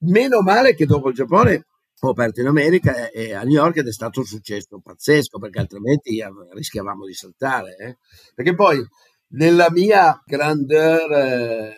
[0.00, 1.66] Meno male che dopo il Giappone
[2.00, 5.58] ho aperto in America e a New York ed è stato un successo pazzesco perché
[5.58, 7.76] altrimenti rischiavamo di saltare.
[7.76, 7.96] Eh?
[8.34, 8.80] Perché poi
[9.30, 11.74] nella mia grandeur eh,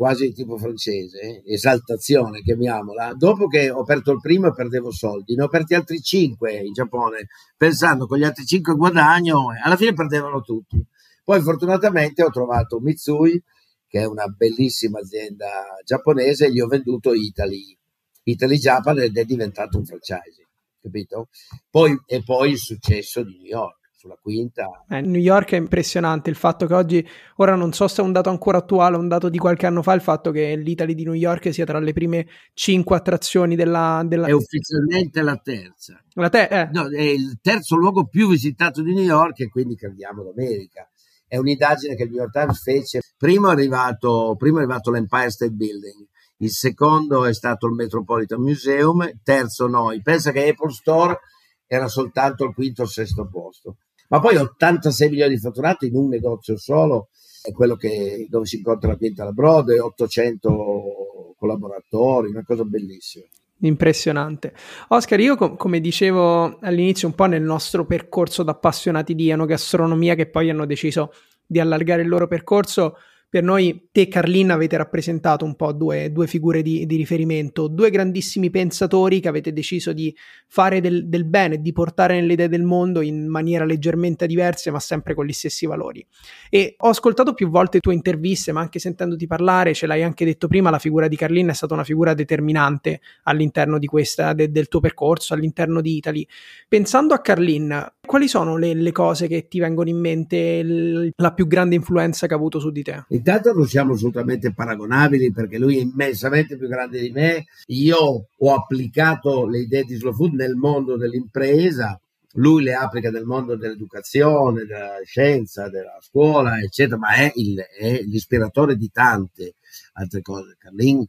[0.00, 5.42] quasi tipo francese, esaltazione chiamiamola, dopo che ho aperto il primo e perdevo soldi, ne
[5.42, 10.40] ho aperti altri cinque in Giappone, pensando con gli altri cinque guadagno, alla fine perdevano
[10.40, 10.82] tutti.
[11.22, 13.42] Poi fortunatamente ho trovato Mitsui,
[13.86, 17.76] che è una bellissima azienda giapponese, e gli ho venduto Italy,
[18.22, 20.48] Italy Japan ed è diventato un franchise,
[20.80, 21.28] capito?
[21.68, 23.79] Poi, e poi il successo di New York.
[24.00, 24.82] Sulla quinta.
[24.88, 28.12] Eh, New York è impressionante il fatto che oggi, ora non so se è un
[28.12, 31.12] dato ancora attuale, un dato di qualche anno fa, il fatto che l'Italy di New
[31.12, 34.02] York sia tra le prime cinque attrazioni della...
[34.06, 34.26] della...
[34.26, 36.02] È ufficialmente la terza.
[36.14, 36.68] La te- eh.
[36.72, 40.88] no, è il terzo luogo più visitato di New York e quindi crediamo l'America.
[41.26, 43.00] È un'indagine che il New York Times fece.
[43.18, 46.06] Primo è arrivato, primo è arrivato l'Empire State Building,
[46.38, 50.00] il secondo è stato il Metropolitan Museum, terzo noi.
[50.00, 51.18] Pensa che Apple Store
[51.66, 53.76] era soltanto il quinto o sesto posto.
[54.10, 57.10] Ma poi 86 milioni di fatturato in un negozio solo,
[57.42, 63.24] è quello che, dove si incontra la Pinta la Brode, 800 collaboratori, una cosa bellissima.
[63.62, 64.52] Impressionante.
[64.88, 70.16] Oscar, io com- come dicevo all'inizio, un po' nel nostro percorso da appassionati di enogastronomia
[70.16, 71.12] che poi hanno deciso
[71.46, 72.96] di allargare il loro percorso,
[73.30, 77.68] per noi te e Carlin avete rappresentato un po' due, due figure di, di, riferimento,
[77.68, 80.12] due grandissimi pensatori che avete deciso di
[80.48, 84.80] fare del, del, bene, di portare nelle idee del mondo in maniera leggermente diversa, ma
[84.80, 86.04] sempre con gli stessi valori.
[86.50, 90.48] E ho ascoltato più volte tue interviste, ma anche sentendoti parlare, ce l'hai anche detto
[90.48, 94.66] prima, la figura di Carlin è stata una figura determinante all'interno di questa, de, del
[94.66, 96.26] tuo percorso, all'interno di Italy.
[96.66, 101.32] Pensando a Carlin, quali sono le, le cose che ti vengono in mente, l- la
[101.32, 103.04] più grande influenza che ha avuto su di te?
[103.20, 107.44] Intanto non siamo assolutamente paragonabili perché lui è immensamente più grande di me.
[107.66, 112.00] Io ho applicato le idee di Slow Food nel mondo dell'impresa,
[112.34, 118.00] lui le applica nel mondo dell'educazione, della scienza, della scuola, eccetera, ma è, il, è
[118.04, 119.56] l'ispiratore di tante
[119.94, 120.56] altre cose.
[120.58, 121.06] Carlin,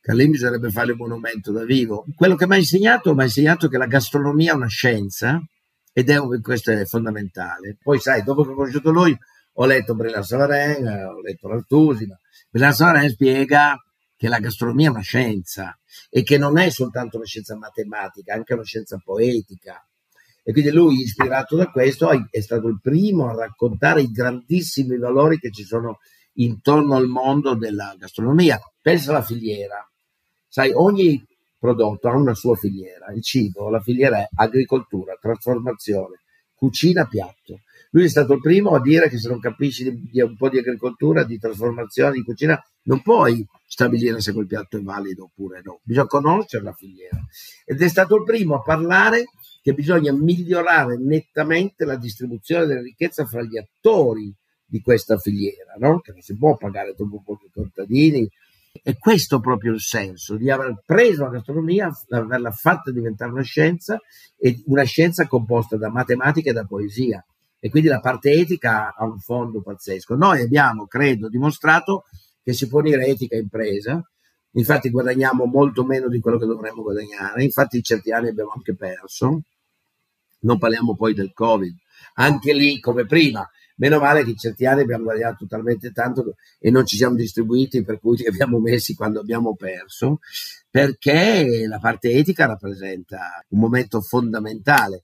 [0.00, 2.04] Carlin bisognerebbe fare un monumento da vivo.
[2.14, 5.42] Quello che mi ha insegnato, mi ha insegnato che la gastronomia è una scienza
[5.92, 7.76] ed è, questo è fondamentale.
[7.82, 9.18] Poi sai, dopo che ho conosciuto lui,
[9.60, 12.16] ho letto Brillant Savarin, ho letto L'Artusi, ma
[12.48, 13.76] Brillant Savarin spiega
[14.16, 15.76] che la gastronomia è una scienza
[16.10, 19.84] e che non è soltanto una scienza matematica, è anche una scienza poetica.
[20.44, 25.38] E quindi lui, ispirato da questo, è stato il primo a raccontare i grandissimi valori
[25.38, 25.98] che ci sono
[26.34, 28.58] intorno al mondo della gastronomia.
[28.80, 29.86] Pensa alla filiera.
[30.48, 31.26] Sai, ogni
[31.58, 33.12] prodotto ha una sua filiera.
[33.12, 36.20] Il cibo, la filiera è agricoltura, trasformazione,
[36.54, 37.60] cucina, piatto.
[37.90, 40.48] Lui è stato il primo a dire che se non capisci di, di un po'
[40.48, 45.60] di agricoltura, di trasformazione, di cucina, non puoi stabilire se quel piatto è valido oppure
[45.62, 45.80] no.
[45.82, 47.18] Bisogna conoscere la filiera.
[47.64, 49.24] Ed è stato il primo a parlare
[49.62, 56.00] che bisogna migliorare nettamente la distribuzione della ricchezza fra gli attori di questa filiera, no?
[56.00, 58.28] che non si può pagare troppo pochi contadini.
[58.82, 63.42] E questo è proprio il senso di aver preso la gastronomia, averla fatta diventare una
[63.42, 63.98] scienza
[64.38, 67.24] e una scienza composta da matematica e da poesia
[67.60, 70.14] e quindi la parte etica ha un fondo pazzesco.
[70.14, 72.04] Noi abbiamo, credo, dimostrato
[72.42, 74.00] che si può unire etica impresa,
[74.52, 78.74] infatti guadagniamo molto meno di quello che dovremmo guadagnare, infatti in certi anni abbiamo anche
[78.74, 79.42] perso,
[80.40, 81.76] non parliamo poi del Covid,
[82.14, 86.70] anche lì come prima, meno male che in certi anni abbiamo guadagnato talmente tanto e
[86.70, 90.20] non ci siamo distribuiti per cui li abbiamo messi quando abbiamo perso,
[90.70, 95.02] perché la parte etica rappresenta un momento fondamentale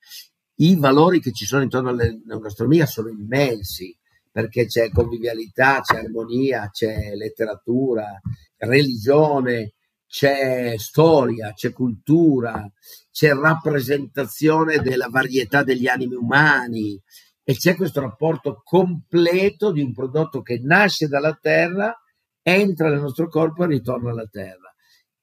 [0.57, 3.97] i valori che ci sono intorno all'enogastronomia sono immensi
[4.31, 8.21] perché c'è convivialità, c'è armonia, c'è letteratura,
[8.57, 9.75] religione,
[10.07, 12.69] c'è storia, c'è cultura,
[13.11, 17.01] c'è rappresentazione della varietà degli animi umani
[17.45, 21.95] e c'è questo rapporto completo di un prodotto che nasce dalla terra,
[22.43, 24.75] entra nel nostro corpo e ritorna alla terra.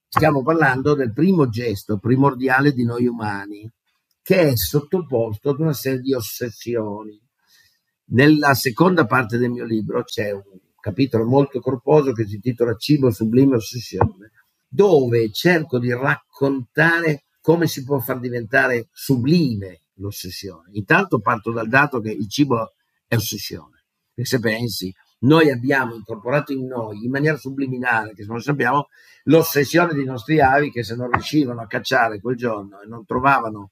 [0.08, 3.70] Stiamo parlando del primo gesto primordiale di noi umani,
[4.22, 7.20] che è sottoposto ad una serie di ossessioni.
[8.12, 10.44] Nella seconda parte del mio libro c'è un
[10.80, 14.32] capitolo molto corposo che si intitola Cibo, sublime ossessione,
[14.68, 20.70] dove cerco di raccontare come si può far diventare sublime l'ossessione.
[20.74, 22.74] Intanto parto dal dato che il cibo
[23.08, 23.84] è ossessione.
[24.14, 28.88] E se pensi, noi abbiamo incorporato in noi, in maniera subliminale, che se non sappiamo,
[29.24, 33.72] l'ossessione dei nostri avi che se non riuscivano a cacciare quel giorno e non trovavano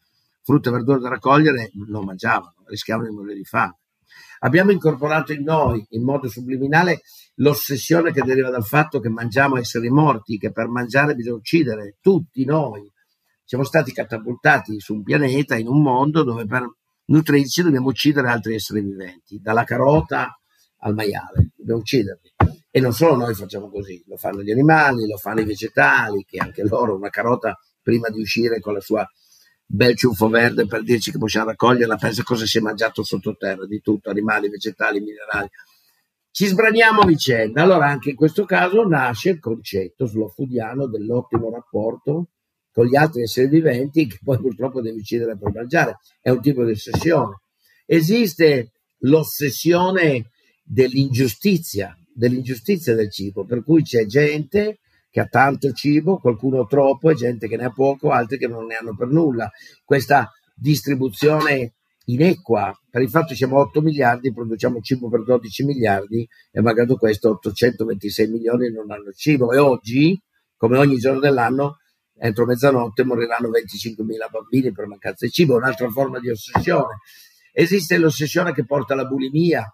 [0.50, 3.78] frutta e verdura da raccogliere non mangiavano, rischiavano di morire di fame.
[4.40, 7.02] Abbiamo incorporato in noi, in modo subliminale,
[7.36, 12.46] l'ossessione che deriva dal fatto che mangiamo esseri morti, che per mangiare bisogna uccidere tutti
[12.46, 12.92] noi.
[13.44, 16.66] Siamo stati catapultati su un pianeta, in un mondo dove per
[17.06, 20.36] nutrirci dobbiamo uccidere altri esseri viventi, dalla carota
[20.80, 22.34] al maiale, dobbiamo ucciderli.
[22.72, 26.40] E non solo noi facciamo così, lo fanno gli animali, lo fanno i vegetali, che
[26.40, 29.08] anche loro una carota prima di uscire con la sua
[29.71, 33.82] bel ciuffo verde per dirci che possiamo raccoglierla, pensa cosa si è mangiato sottoterra, di
[33.82, 35.47] tutto, animali, vegetali, minerali.
[36.32, 37.62] Ci sbraniamo a vicenda.
[37.62, 40.32] Allora anche in questo caso nasce il concetto slow
[40.89, 42.29] dell'ottimo rapporto
[42.71, 45.99] con gli altri esseri viventi che poi purtroppo devi uccidere per mangiare.
[46.19, 47.41] È un tipo di ossessione.
[47.86, 50.32] Esiste l'ossessione
[50.63, 54.79] dell'ingiustizia, dell'ingiustizia del cibo, per cui c'è gente
[55.10, 58.65] che ha tanto cibo, qualcuno troppo e gente che ne ha poco, altri che non
[58.65, 59.50] ne hanno per nulla.
[59.84, 61.74] Questa distribuzione
[62.06, 66.95] inequa, per il fatto che siamo 8 miliardi, produciamo cibo per 12 miliardi e magari
[66.95, 70.19] questo 826 milioni non hanno cibo e oggi,
[70.56, 71.78] come ogni giorno dell'anno,
[72.17, 77.00] entro mezzanotte moriranno 25 mila bambini per mancanza di cibo, un'altra forma di ossessione.
[77.52, 79.65] Esiste l'ossessione che porta alla bulimia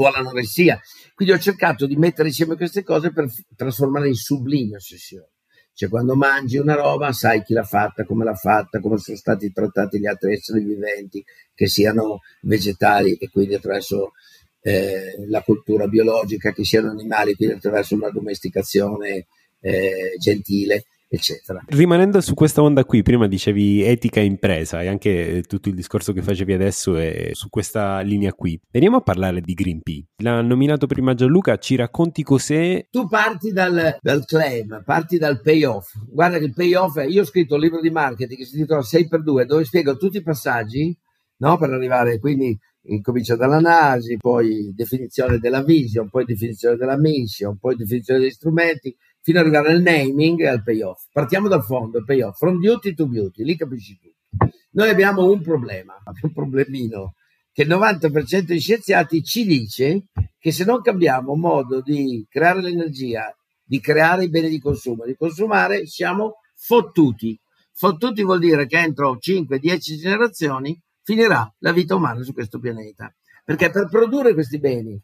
[0.00, 0.80] o all'anoressia,
[1.14, 5.26] quindi ho cercato di mettere insieme queste cose per trasformarle in sublime ossessioni.
[5.72, 9.52] Cioè, quando mangi una roba, sai chi l'ha fatta, come l'ha fatta, come sono stati
[9.52, 14.12] trattati gli altri esseri viventi, che siano vegetali e quindi attraverso
[14.60, 19.26] eh, la cultura biologica, che siano animali, quindi attraverso una domesticazione
[19.60, 21.64] eh, gentile eccetera.
[21.66, 26.22] Rimanendo su questa onda qui, prima dicevi etica impresa e anche tutto il discorso che
[26.22, 28.60] facevi adesso è su questa linea qui.
[28.70, 30.02] Veniamo a parlare di Green Pea.
[30.22, 32.86] L'ha nominato prima Gianluca, ci racconti cos'è?
[32.90, 35.94] Tu parti dal, dal claim, parti dal payoff.
[36.08, 38.80] Guarda che il payoff è, io ho scritto un libro di marketing che si intitola
[38.80, 40.96] 6x2 dove spiego tutti i passaggi
[41.38, 42.56] no, per arrivare quindi
[42.88, 49.40] incomincia dall'analisi, poi definizione della vision, poi definizione della mission, poi definizione degli strumenti, fino
[49.40, 51.06] ad arrivare al naming e al payoff.
[51.12, 54.52] Partiamo dal fondo, il payoff, from duty to beauty, lì capisci tutto.
[54.72, 57.14] Noi abbiamo un problema, un problemino,
[57.52, 60.04] che il 90% degli scienziati ci dice
[60.38, 65.16] che se non cambiamo modo di creare l'energia, di creare i beni di consumo, di
[65.16, 67.38] consumare, siamo fottuti.
[67.72, 73.12] Fottuti vuol dire che entro 5-10 generazioni finirà la vita umana su questo pianeta.
[73.44, 75.00] Perché per produrre questi beni,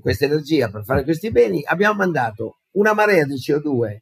[0.00, 3.98] questa energia, per fare questi beni, abbiamo mandato una marea di CO2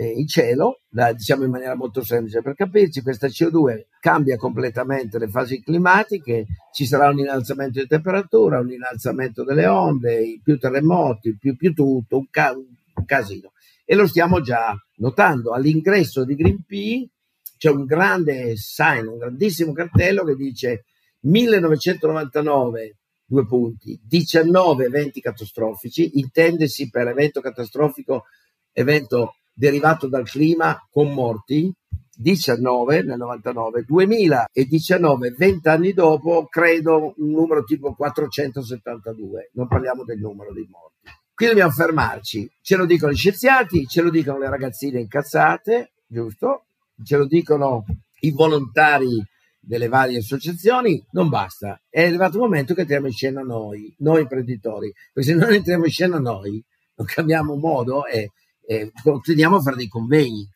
[0.00, 5.28] eh, in cielo, diciamo in maniera molto semplice per capirci, questa CO2 cambia completamente le
[5.28, 11.56] fasi climatiche, ci sarà un innalzamento di temperatura, un innalzamento delle onde, più terremoti, più,
[11.56, 13.52] più tutto, un, ca- un casino.
[13.84, 15.52] E lo stiamo già notando.
[15.52, 17.10] All'ingresso di Greenpeace
[17.56, 20.84] c'è un grande sign, un grandissimo cartello che dice
[21.22, 22.96] 1999
[23.28, 28.24] due punti, 19 eventi catastrofici, intendesi per evento catastrofico,
[28.72, 31.70] evento derivato dal clima con morti,
[32.10, 40.18] 19 nel 99, 2019, 20 anni dopo, credo un numero tipo 472, non parliamo del
[40.18, 41.10] numero dei morti.
[41.34, 46.64] Qui dobbiamo fermarci, ce lo dicono gli scienziati, ce lo dicono le ragazzine incazzate, giusto?
[47.04, 47.84] Ce lo dicono
[48.20, 49.22] i volontari
[49.60, 51.80] delle varie associazioni, non basta.
[51.88, 55.84] È arrivato il momento che entriamo in scena noi, noi imprenditori, perché se non entriamo
[55.84, 56.62] in scena noi,
[56.96, 58.30] non cambiamo modo e,
[58.66, 60.48] e continuiamo a fare dei convegni.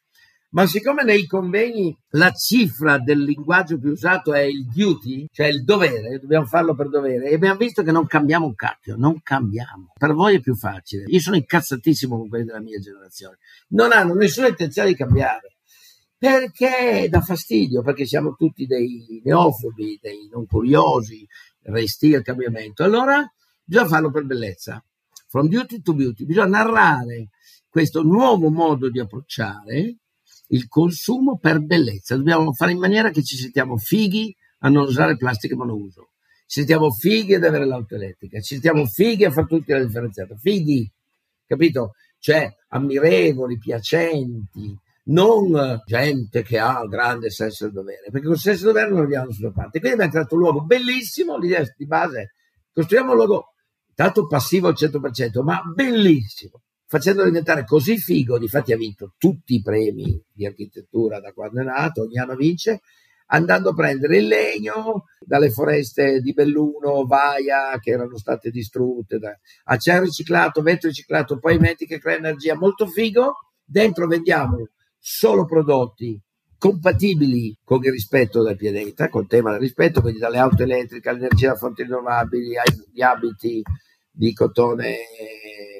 [0.52, 5.64] Ma siccome nei convegni la cifra del linguaggio più usato è il duty, cioè il
[5.64, 9.92] dovere, dobbiamo farlo per dovere, e abbiamo visto che non cambiamo un cacchio, non cambiamo.
[9.98, 11.04] Per voi è più facile.
[11.06, 13.38] Io sono incazzatissimo con quelli della mia generazione.
[13.68, 15.51] Non hanno nessuna intenzione di cambiare
[16.22, 21.26] perché dà fastidio, perché siamo tutti dei neofobi, dei non curiosi,
[21.62, 22.84] resti al cambiamento.
[22.84, 23.28] Allora
[23.64, 24.84] bisogna farlo per bellezza,
[25.26, 27.30] from duty to beauty, bisogna narrare
[27.68, 29.96] questo nuovo modo di approcciare
[30.50, 32.14] il consumo per bellezza.
[32.14, 36.10] Dobbiamo fare in maniera che ci sentiamo fighi a non usare plastica monouso,
[36.46, 40.36] ci sentiamo fighi ad avere l'auto elettrica, ci sentiamo fighi a fare tutti la differenziata,
[40.36, 40.88] fighi,
[41.44, 41.94] capito?
[42.20, 48.64] Cioè ammirevoli, piacenti, non gente che ha grande senso del dovere, perché con il senso
[48.64, 49.80] del dovere non andiamo da nessuna parte.
[49.80, 52.32] Quindi abbiamo creato un luogo bellissimo, l'idea di base,
[52.72, 53.54] costruiamo un luogo
[53.94, 59.62] tanto passivo al 100%, ma bellissimo, facendolo diventare così figo, difatti ha vinto tutti i
[59.62, 62.80] premi di architettura da quando è nato, ogni anno vince,
[63.26, 69.36] andando a prendere il legno dalle foreste di Belluno, Vaia, che erano state distrutte, da
[69.64, 73.34] acciaio riciclato, vetro riciclato, pavimenti che crea energia, molto figo,
[73.64, 74.58] dentro vendiamo
[75.04, 76.16] solo prodotti
[76.56, 81.08] compatibili con il rispetto del pianeta, con il tema del rispetto, quindi dalle auto elettriche
[81.08, 83.60] all'energia da fonti rinnovabili, agli abiti
[84.12, 84.98] di cotone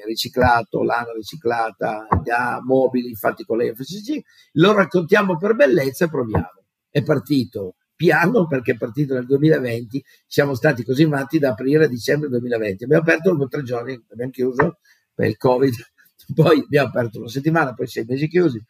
[0.05, 4.19] riciclato, lana riciclata, da mobili fatti con l'FSC,
[4.53, 6.63] lo raccontiamo per bellezza e proviamo.
[6.89, 11.87] È partito piano perché è partito nel 2020, siamo stati così avanti da aprile a
[11.87, 12.83] dicembre 2020.
[12.83, 14.79] Abbiamo aperto dopo tre giorni, abbiamo chiuso
[15.13, 15.73] per il Covid,
[16.35, 18.61] poi abbiamo aperto una settimana, poi sei mesi chiusi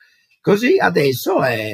[0.44, 1.72] Così adesso è,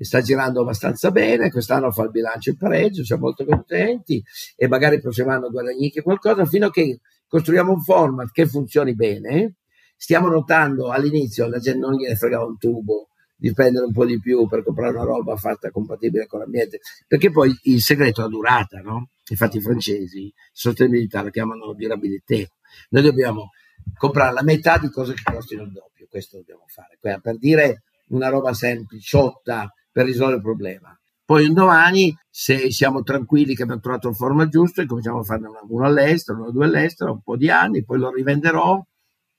[0.00, 4.24] sta girando abbastanza bene, quest'anno fa il bilancio in pareggio, siamo molto contenti
[4.56, 8.94] e magari il prossimo anno guadagnichi qualcosa fino a che costruiamo un format che funzioni
[8.94, 9.56] bene.
[9.94, 14.18] Stiamo notando all'inizio la gente non gliene fregava un tubo di spendere un po' di
[14.18, 18.30] più per comprare una roba fatta compatibile con l'ambiente, perché poi il segreto è la
[18.30, 19.10] durata, no?
[19.28, 22.52] Infatti i francesi sostenibilità la chiamano durabilité.
[22.88, 23.50] Noi dobbiamo
[23.98, 28.28] comprare la metà di cose che costino il doppio, questo dobbiamo fare, per dire una
[28.28, 30.98] roba sempliciotta per risolvere il problema.
[31.24, 35.48] Poi un domani, se siamo tranquilli che abbiamo trovato il forma giusto, cominciamo a farne
[35.68, 38.82] uno all'estero, uno due all'estero, un po' di anni, poi lo rivenderò,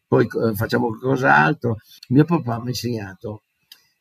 [0.05, 1.77] poi eh, facciamo qualcos'altro.
[2.09, 3.41] Mio papà mi ha insegnato,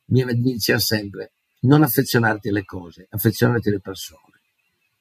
[0.07, 4.41] mi diceva sempre, non affezionarti alle cose, affezionarti alle persone.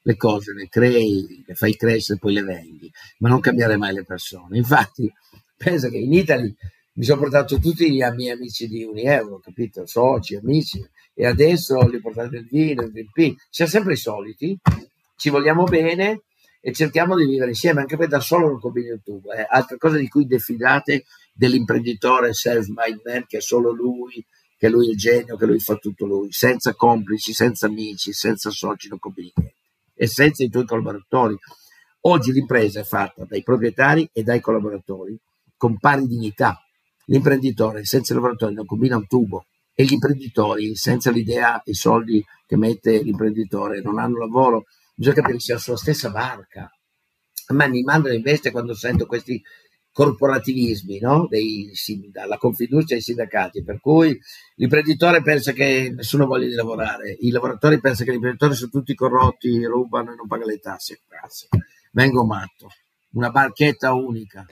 [0.00, 4.04] Le cose le crei, le fai crescere, poi le vendi, ma non cambiare mai le
[4.04, 4.56] persone.
[4.56, 5.12] Infatti,
[5.58, 6.54] pensa che in Italia
[6.98, 9.86] mi sono portato tutti i miei amici di Unieuro, capito?
[9.86, 10.84] Soci, amici,
[11.14, 13.36] e adesso li ho portati il vino, il VP.
[13.48, 14.58] Siamo sempre i soliti,
[15.14, 16.22] ci vogliamo bene
[16.60, 19.32] e cerchiamo di vivere insieme, anche perché da solo non combini il tubo.
[19.32, 19.46] Eh.
[19.48, 24.26] Altra cosa di cui defidate dell'imprenditore self-made man, che è solo lui,
[24.56, 28.50] che lui è il genio, che lui fa tutto lui, senza complici, senza amici, senza
[28.50, 29.54] soci, non combini niente.
[29.94, 31.38] E senza i tuoi collaboratori.
[32.00, 35.16] Oggi l'impresa è fatta dai proprietari e dai collaboratori
[35.56, 36.60] con pari dignità
[37.08, 42.24] L'imprenditore senza i lavoratori non combina un tubo e gli imprenditori senza l'idea i soldi
[42.46, 44.64] che mette l'imprenditore non hanno lavoro.
[44.94, 46.70] Bisogna capire che siamo sulla stessa barca.
[47.50, 49.40] A me mi mandano in veste quando sento questi
[49.90, 51.26] corporativismi, no?
[51.28, 51.72] Dei,
[52.12, 54.18] dalla Confindustria ai sindacati, per cui
[54.56, 58.94] l'imprenditore pensa che nessuno voglia di lavorare, i lavoratori pensano che gli imprenditori sono tutti
[58.94, 61.00] corrotti, rubano e non pagano le tasse.
[61.08, 61.48] Grazie.
[61.92, 62.68] Vengo matto.
[63.12, 64.46] Una barchetta unica.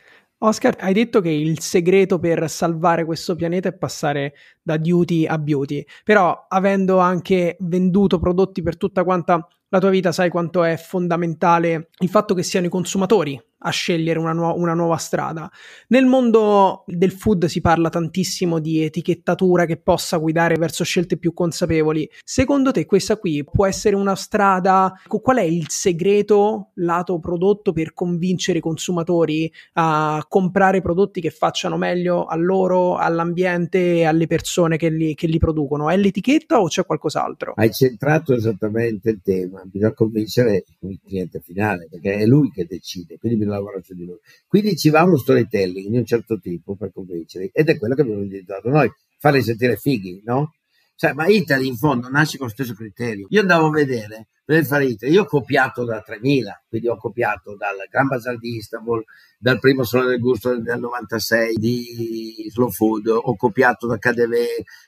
[0.47, 5.39] Oscar, hai detto che il segreto per salvare questo pianeta è passare da duty a
[5.39, 10.77] beauty, però avendo anche venduto prodotti per tutta quanta la tua vita, sai quanto è
[10.77, 15.51] fondamentale il fatto che siano i consumatori a scegliere una, nu- una, nuova strada.
[15.89, 21.33] Nel mondo del food si parla tantissimo di etichettatura che possa guidare verso scelte più
[21.33, 22.09] consapevoli.
[22.23, 24.93] Secondo te questa qui può essere una strada?
[25.07, 31.77] Qual è il segreto lato prodotto per convincere i consumatori a comprare prodotti che facciano
[31.77, 35.89] meglio a loro, all'ambiente e alle persone che li, che li producono?
[35.89, 37.55] È l'etichetta o c'è qualcos'altro?
[37.57, 43.19] Hai centrato esattamente il tema, bisogna convincere il cliente finale perché è lui che decide,
[43.19, 44.19] quindi bisogna lavora su di lui.
[44.47, 48.03] Quindi ci va uno storytelling di un certo tipo per convincerli ed è quello che
[48.03, 50.55] abbiamo individuato noi, farli sentire fighi, no?
[50.97, 53.27] Cioè, ma Italy in fondo nasce con lo stesso criterio.
[53.29, 57.55] Io andavo a vedere per fare Italy, io ho copiato da 3000, quindi ho copiato
[57.55, 59.05] dal Gran Bazar di Istanbul,
[59.39, 64.35] dal primo Sole del Gusto del 96 di Slow Food, ho copiato da KDV,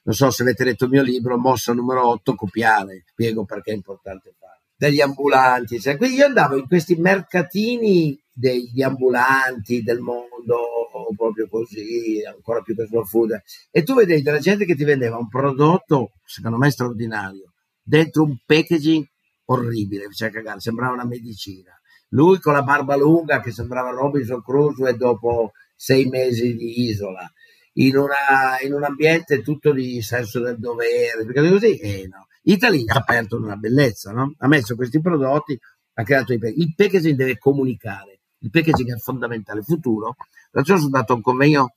[0.04, 3.74] non so se avete letto il mio libro, mossa numero 8, copiare, spiego perché è
[3.74, 5.80] importante farlo degli ambulanti.
[5.80, 12.76] Cioè, quindi io andavo in questi mercatini degli ambulanti del mondo, proprio così, ancora più
[12.76, 16.70] che slow food, e tu vedevi della gente che ti vendeva un prodotto, secondo me
[16.70, 19.04] straordinario, dentro un packaging
[19.46, 21.72] orribile, cioè cagare, sembrava una medicina.
[22.10, 27.30] Lui con la barba lunga che sembrava Robinson Crusoe dopo sei mesi di isola,
[27.74, 32.84] in, una, in un ambiente tutto di senso del dovere, perché così, eh no Italy
[32.86, 34.34] ha aperto una bellezza, no?
[34.38, 35.58] ha messo questi prodotti,
[35.94, 36.66] ha creato i packaging.
[36.66, 39.62] Il packaging deve comunicare, il packaging è fondamentale.
[39.62, 40.16] Futuro,
[40.52, 41.74] l'altro sono andato a un convegno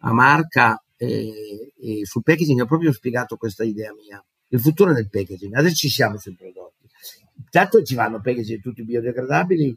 [0.00, 4.22] a Marca e, e sul packaging ho proprio spiegato questa idea mia.
[4.48, 6.88] Il futuro è nel packaging, adesso ci siamo sui prodotti.
[7.36, 9.76] Intanto ci vanno packaging tutti biodegradabili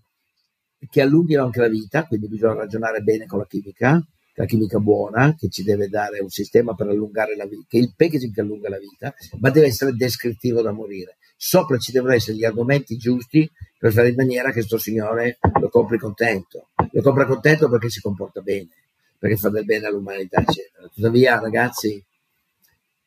[0.90, 4.06] che allunghino anche la vita, quindi bisogna ragionare bene con la chimica,
[4.36, 7.94] la chimica buona che ci deve dare un sistema per allungare la vita, che il
[7.96, 11.18] packaging che allunga la vita, ma deve essere descrittivo da morire.
[11.46, 15.68] Sopra ci devono essere gli argomenti giusti per fare in maniera che questo signore lo
[15.68, 16.70] compri contento.
[16.92, 18.70] Lo compra contento perché si comporta bene,
[19.20, 20.88] perché fa del bene all'umanità, eccetera.
[20.88, 22.02] Tuttavia, ragazzi,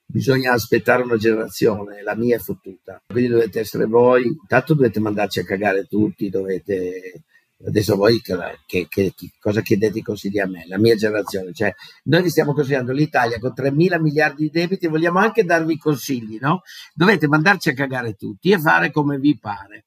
[0.05, 3.01] bisogna aspettare una generazione, la mia è fottuta.
[3.07, 7.23] Quindi dovete essere voi, intanto dovete mandarci a cagare tutti, dovete
[7.65, 8.37] adesso voi che,
[8.67, 12.53] che, che, cosa chiedete i consigli a me, la mia generazione, cioè noi vi stiamo
[12.53, 16.63] consigliando l'Italia con 3 mila miliardi di debiti, vogliamo anche darvi consigli, no?
[16.93, 19.87] Dovete mandarci a cagare tutti e fare come vi pare.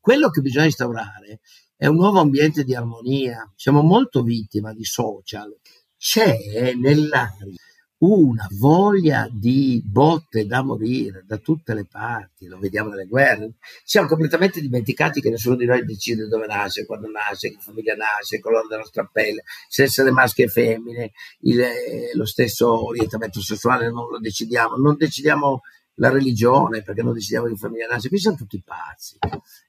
[0.00, 1.40] Quello che bisogna instaurare
[1.76, 5.54] è un nuovo ambiente di armonia, siamo molto vittima di social,
[5.96, 7.54] c'è nell'aria
[7.98, 13.54] una voglia di botte da morire da tutte le parti, lo vediamo nelle guerre.
[13.84, 18.36] Siamo completamente dimenticati che nessuno di noi decide dove nasce, quando nasce, che famiglia nasce,
[18.36, 23.40] il colore della nostra pelle, se essere maschi e femmine, il, eh, lo stesso orientamento
[23.40, 25.60] sessuale non lo decidiamo, non decidiamo
[25.98, 29.16] la religione perché non decidiamo di famiglia nasce, qui siamo tutti pazzi.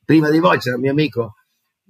[0.04, 1.36] Prima di voi c'era un mio amico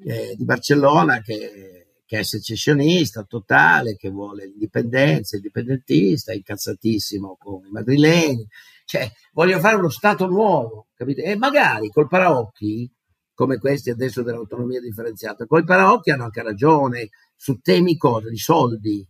[0.03, 1.74] eh, di Barcellona che
[2.05, 8.47] che è secessionista totale, che vuole l'indipendenza, indipendentista, incazzatissimo con i madrileni,
[8.85, 11.23] cioè voglio fare uno Stato nuovo, capite?
[11.23, 12.89] E magari col paraocchi,
[13.33, 19.05] come questi adesso dell'autonomia differenziata, col paraocchi hanno anche ragione su temi cosa, di soldi,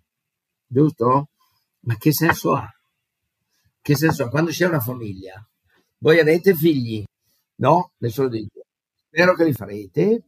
[0.66, 1.30] giusto?
[1.82, 2.68] Ma che senso ha?
[3.82, 4.30] Che senso ha?
[4.30, 5.46] Quando c'è una famiglia,
[5.98, 7.04] voi avete figli,
[7.58, 7.92] no?
[7.98, 8.66] Nessuno dice.
[9.08, 10.24] Spero che li farete,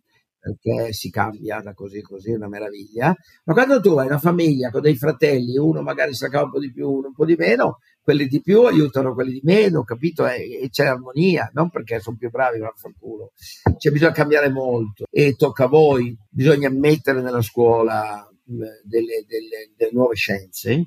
[0.48, 3.14] perché si cambia da così così, è una meraviglia.
[3.44, 6.72] Ma quando tu hai una famiglia con dei fratelli, uno magari sa un po' di
[6.72, 10.26] più, uno un po' di meno, quelli di più aiutano quelli di meno, capito?
[10.26, 13.32] E, e c'è armonia, non perché sono più bravi, vaffanculo.
[13.78, 19.92] Cioè bisogna cambiare molto e tocca a voi, bisogna mettere nella scuola delle, delle, delle
[19.92, 20.86] nuove scienze,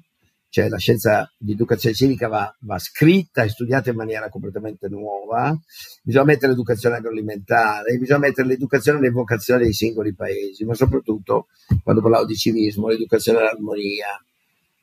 [0.50, 5.58] cioè la scienza di educazione civica va, va, scritta e studiata in maniera completamente nuova,
[6.02, 11.46] bisogna mettere l'educazione agroalimentare, bisogna mettere l'educazione alle vocazioni dei singoli paesi, ma soprattutto,
[11.82, 14.08] quando parlavo di civismo, l'educazione all'armonia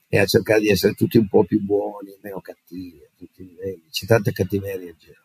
[0.09, 3.05] e a cercare di essere tutti un po' più buoni, meno cattivi
[3.89, 5.22] c'è tanta cattiveria in giro.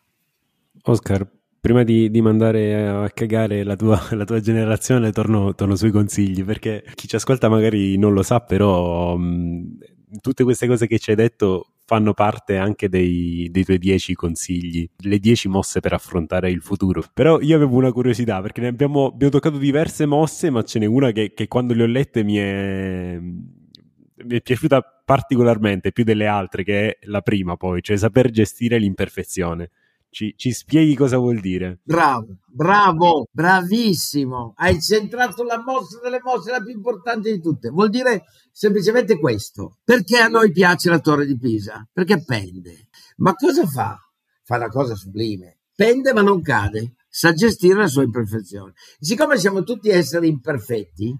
[0.83, 1.29] Oscar,
[1.59, 6.43] prima di, di, mandare a cagare la tua, la tua generazione, torno, torno, sui consigli,
[6.43, 9.77] perché chi ci ascolta magari non lo sa, però mh,
[10.21, 14.89] tutte queste cose che ci hai detto fanno parte anche dei, dei tuoi dieci consigli,
[14.99, 17.03] le dieci mosse per affrontare il futuro.
[17.13, 20.85] Però io avevo una curiosità, perché ne abbiamo, abbiamo toccato diverse mosse, ma ce n'è
[20.85, 26.27] una che, che quando le ho lette mi è, mi è piaciuta particolarmente, più delle
[26.27, 29.69] altre, che è la prima poi, cioè saper gestire l'imperfezione.
[30.13, 31.79] Ci, ci, spieghi cosa vuol dire?
[31.81, 34.53] Bravo, bravo, bravissimo.
[34.57, 37.69] Hai centrato la mossa delle mosse, la più importante di tutte.
[37.69, 39.79] Vuol dire semplicemente questo.
[39.83, 41.83] Perché a noi piace la torre di Pisa?
[41.91, 42.89] Perché pende.
[43.17, 43.97] Ma cosa fa?
[44.43, 45.61] Fa una cosa sublime.
[45.75, 46.93] Pende ma non cade.
[47.09, 48.73] Sa gestire la sua imperfezione.
[48.99, 51.17] siccome siamo tutti esseri imperfetti,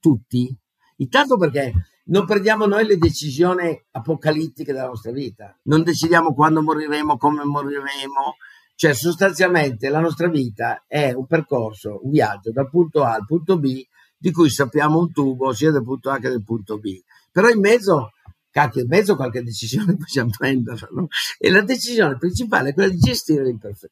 [0.00, 0.52] tutti,
[0.96, 1.72] intanto perché
[2.06, 8.36] non prendiamo noi le decisioni apocalittiche della nostra vita, non decidiamo quando moriremo, come moriremo,
[8.74, 13.58] cioè sostanzialmente la nostra vita è un percorso, un viaggio dal punto A al punto
[13.58, 13.82] B
[14.16, 17.00] di cui sappiamo un tubo sia del punto A che del punto B,
[17.30, 18.10] però in mezzo
[18.54, 21.08] cacchio, in mezzo qualche decisione possiamo prenderla, no?
[21.38, 23.42] E la decisione principale è quella di gestire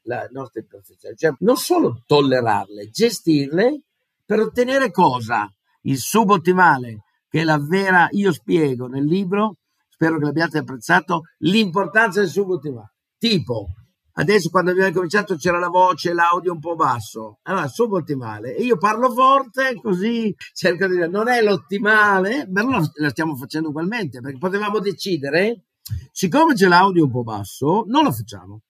[0.02, 3.82] la nostra imperfezione, cioè non solo tollerarle, gestirle
[4.24, 5.52] per ottenere cosa?
[5.82, 7.02] Il subottimale,
[7.32, 9.56] che è la vera, io spiego nel libro,
[9.88, 12.92] spero che l'abbiate apprezzato, l'importanza del subottimale.
[13.16, 13.68] Tipo,
[14.16, 18.76] adesso quando abbiamo cominciato c'era la voce, l'audio un po' basso, allora subottimale, e io
[18.76, 24.20] parlo forte così cerco di dire, non è l'ottimale, ma non la stiamo facendo ugualmente,
[24.20, 25.68] perché potevamo decidere,
[26.10, 28.60] siccome c'è l'audio un po' basso, non lo facciamo.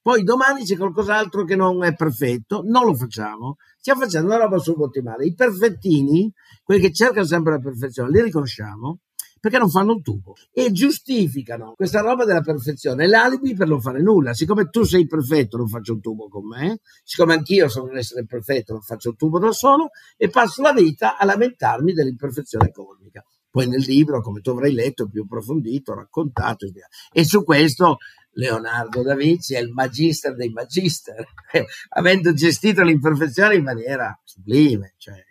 [0.00, 3.56] Poi domani c'è qualcos'altro che non è perfetto, non lo facciamo.
[3.78, 5.24] Stiamo facendo una roba subottimale.
[5.24, 6.30] I perfettini,
[6.64, 9.00] quelli che cercano sempre la perfezione, li riconosciamo
[9.44, 14.00] perché non fanno un tubo e giustificano questa roba della perfezione, l'alibi per non fare
[14.00, 14.32] nulla.
[14.32, 18.24] Siccome tu sei perfetto, non faccio un tubo con me, siccome anch'io sono un essere
[18.24, 23.22] perfetto, non faccio un tubo da solo e passo la vita a lamentarmi dell'imperfezione cosmica.
[23.50, 26.66] Poi nel libro, come tu avrai letto, più approfondito, raccontato,
[27.12, 27.98] e su questo
[28.32, 31.22] Leonardo da Vinci è il magister dei magister,
[31.90, 35.22] avendo gestito l'imperfezione in maniera sublime, cioè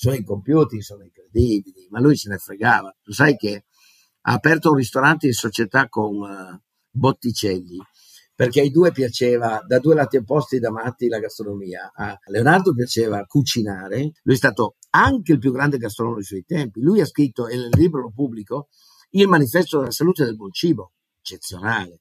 [0.00, 2.96] suoi computer sono incredibili, ma lui se ne fregava.
[3.02, 3.66] Tu sai che
[4.22, 6.58] ha aperto un ristorante in società con uh,
[6.90, 7.76] Botticelli,
[8.34, 11.92] perché ai due piaceva, da due lati opposti da matti, la gastronomia.
[11.94, 16.80] A Leonardo piaceva cucinare, lui è stato anche il più grande gastronomo dei suoi tempi.
[16.80, 18.68] Lui ha scritto, nel libro pubblico,
[19.10, 22.00] il manifesto della salute del buon cibo, eccezionale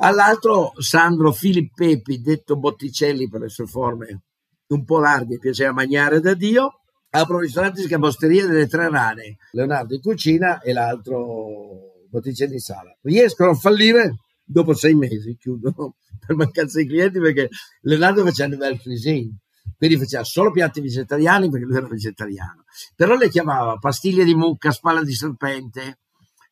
[0.00, 4.22] All'altro Sandro Filippepi, detto Botticelli per le sue forme
[4.68, 9.36] un po' larghe, piaceva mangiare da Dio, apre un ristorante si Osteria delle Tre Rane,
[9.52, 12.96] Leonardo in cucina e l'altro Botticelli in sala.
[13.02, 15.96] Riescono a fallire dopo sei mesi, chiudono
[16.26, 17.48] per mancanza di clienti perché
[17.82, 19.38] Leonardo faceva bel cuisine,
[19.76, 22.64] quindi faceva solo piatti vegetariani perché lui era vegetariano,
[22.94, 25.98] però le chiamava pastiglie di mucca, spalla di serpente,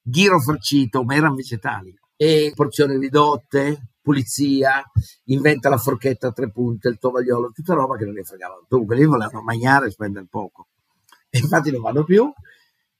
[0.02, 1.94] ghiro farcito, ma erano vegetali.
[2.18, 4.84] E porzioni ridotte, pulizia,
[5.24, 8.64] inventa la forchetta a tre punte, il tovagliolo, tutta roba che non ne fregavano.
[8.68, 10.68] Comunque lì volevano mangiare e spendere poco.
[11.28, 12.32] E infatti non vanno più.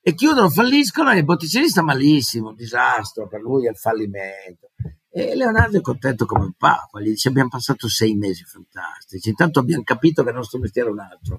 [0.01, 4.71] E chiudono, falliscono e il Botticelli sta malissimo, un disastro, per lui è il fallimento.
[5.09, 9.61] E Leonardo è contento come un papa, gli dice abbiamo passato sei mesi fantastici, intanto
[9.61, 11.39] abbiamo capito che il nostro mestiere è un altro,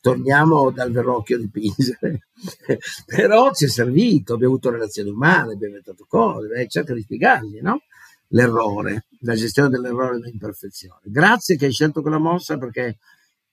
[0.00, 1.98] torniamo dal verrocchio di Pisa,
[3.04, 7.82] però ci è servito, abbiamo avuto relazioni umane, abbiamo inventato cose, cerca di spiegargli no?
[8.30, 11.00] L'errore, la gestione dell'errore e dell'imperfezione.
[11.04, 12.98] Grazie che hai scelto quella mossa perché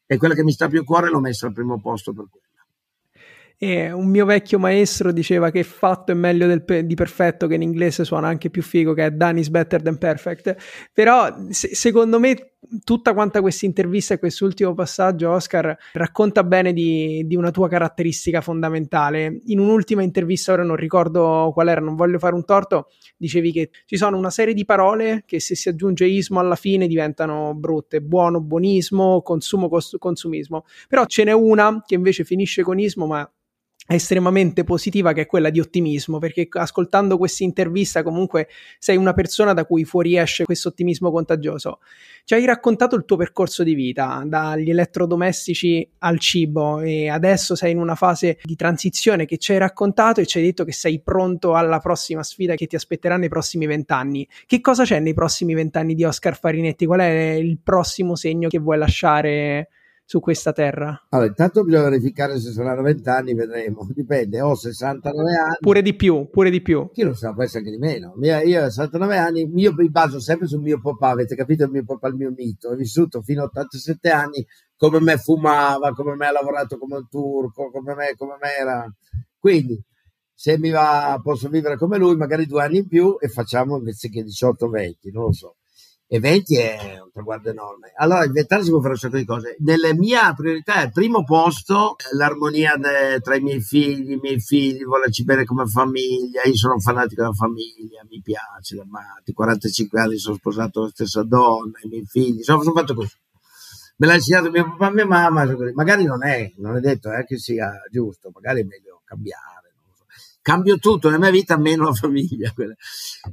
[0.05, 2.25] è quella che mi sta più a cuore e l'ho messa al primo posto per
[2.29, 2.45] quella.
[3.59, 7.63] E un mio vecchio maestro diceva che fatto è meglio pe- di perfetto, che in
[7.63, 10.55] inglese suona anche più figo, che è done is better than perfect.
[10.93, 17.23] Però se- secondo me tutta quanta questa intervista e quest'ultimo passaggio, Oscar, racconta bene di,
[17.25, 19.41] di, una tua caratteristica fondamentale.
[19.45, 23.69] In un'ultima intervista, ora non ricordo qual era, non voglio fare un torto, dicevi che
[23.85, 28.01] ci sono una serie di parole che se si aggiunge ismo alla fine diventano brutte,
[28.01, 30.65] buono, buonismo, consumo, cos- consumismo.
[30.87, 33.29] Però ce n'è una che invece finisce con ismo, ma
[33.95, 39.53] estremamente positiva che è quella di ottimismo perché ascoltando questa intervista comunque sei una persona
[39.53, 41.79] da cui fuoriesce questo ottimismo contagioso.
[42.25, 47.71] Ci hai raccontato il tuo percorso di vita dagli elettrodomestici al cibo e adesso sei
[47.71, 50.99] in una fase di transizione che ci hai raccontato e ci hai detto che sei
[51.01, 54.27] pronto alla prossima sfida che ti aspetterà nei prossimi vent'anni.
[54.45, 56.85] Che cosa c'è nei prossimi vent'anni di Oscar Farinetti?
[56.85, 59.69] Qual è il prossimo segno che vuoi lasciare
[60.09, 61.07] su questa terra?
[61.09, 63.85] Allora, intanto bisogna verificare se saranno 20 anni, vedremo.
[63.93, 65.55] Dipende, ho 69 anni.
[65.59, 66.89] Pure di più, pure di più.
[66.93, 68.13] Chi lo sa, può essere anche di meno.
[68.21, 71.83] Io ho 69 anni, io mi baso sempre sul mio papà, avete capito il mio
[71.83, 72.69] papà, il mio mito.
[72.69, 74.45] Ho vissuto fino a 87 anni,
[74.77, 78.89] come me fumava, come me ha lavorato come un turco, come me, come me era.
[79.37, 79.77] Quindi,
[80.33, 84.07] se mi va, posso vivere come lui, magari due anni in più e facciamo invece
[84.07, 85.55] che 18-20, non lo so
[86.09, 87.91] e 20 è un traguardo enorme.
[87.97, 89.57] Allora, inventare si può fare un sacco di cose.
[89.59, 92.75] Nelle mie priorità al primo posto l'armonia
[93.21, 96.43] tra i miei figli, i miei figli, volerci bene come famiglia.
[96.45, 99.33] Io sono un fanatico della famiglia, mi piace, l'amati.
[99.33, 103.15] 45 anni sono sposato con la stessa donna, i miei figli, sono, sono fatto così.
[103.97, 105.43] Me l'ha insegnato mio papà e mia mamma,
[105.73, 109.57] magari non è, non è detto eh, che sia giusto, magari è meglio cambiare
[110.47, 112.53] cambio tutto nella mia vita, meno la famiglia.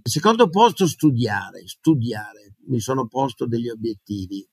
[0.03, 2.44] Secondo posto, studiare, studiare.
[2.67, 4.47] Mi sono posto degli obiettivi.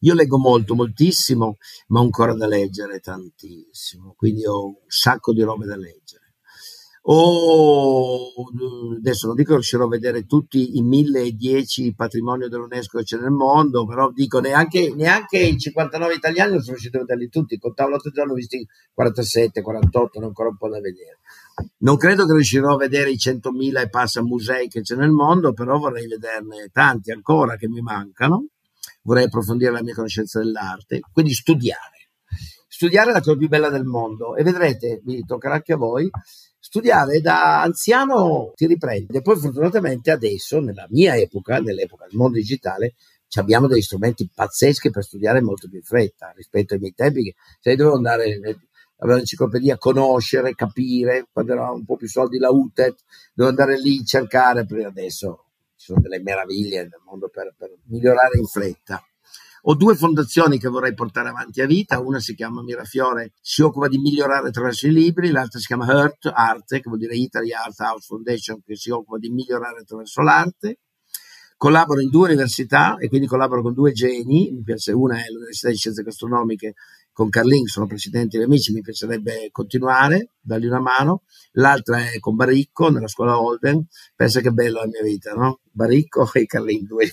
[0.00, 1.56] Io leggo molto, moltissimo,
[1.88, 6.28] ma ho ancora da leggere tantissimo, quindi ho un sacco di robe da leggere.
[7.10, 8.32] O
[8.98, 13.30] adesso non dico che riuscirò a vedere tutti i 1010 patrimoni dell'UNESCO che c'è nel
[13.30, 17.58] mondo, però dico neanche, neanche i 59 italiani non sono riusciti a vederli tutti.
[17.58, 21.20] Contavo l'altro giorno, ho visti 47, 48, ne ancora un po' da vedere.
[21.78, 25.52] Non credo che riuscirò a vedere i 100.000 e passa musei che c'è nel mondo,
[25.52, 28.46] però vorrei vederne tanti ancora che mi mancano.
[29.02, 32.10] Vorrei approfondire la mia conoscenza dell'arte, quindi studiare.
[32.68, 36.08] Studiare è la cosa più bella del mondo e vedrete, vi toccherà anche a voi,
[36.60, 39.22] studiare da anziano ti riprende.
[39.22, 42.94] Poi fortunatamente adesso, nella mia epoca, nell'epoca del mondo digitale,
[43.36, 47.76] abbiamo degli strumenti pazzeschi per studiare molto più in fretta rispetto ai miei tempi se
[47.76, 48.38] dovevo andare
[48.98, 52.96] avere l'enciclopedia, conoscere, capire, quando era un po' più soldi la UTET,
[53.34, 55.44] dovevo andare lì a cercare, perché adesso
[55.76, 59.02] ci sono delle meraviglie nel mondo per, per migliorare in fretta.
[59.62, 63.88] Ho due fondazioni che vorrei portare avanti a vita, una si chiama Mirafiore, si occupa
[63.88, 67.78] di migliorare attraverso i libri, l'altra si chiama Hurt, Arte, che vuol dire Italy Art
[67.80, 70.78] House Foundation, che si occupa di migliorare attraverso l'arte.
[71.58, 75.70] Collaboro in due università e quindi collaboro con due geni, mi piace, una è l'Università
[75.70, 76.74] di Scienze Gastronomiche
[77.12, 81.24] con Carlin, sono presidenti e amici, mi piacerebbe continuare, dargli una mano.
[81.54, 83.88] L'altra è con Baricco, nella scuola Holden.
[84.14, 85.58] Pensa che bello la mia vita, no?
[85.68, 87.10] Baricco e Carlin, due,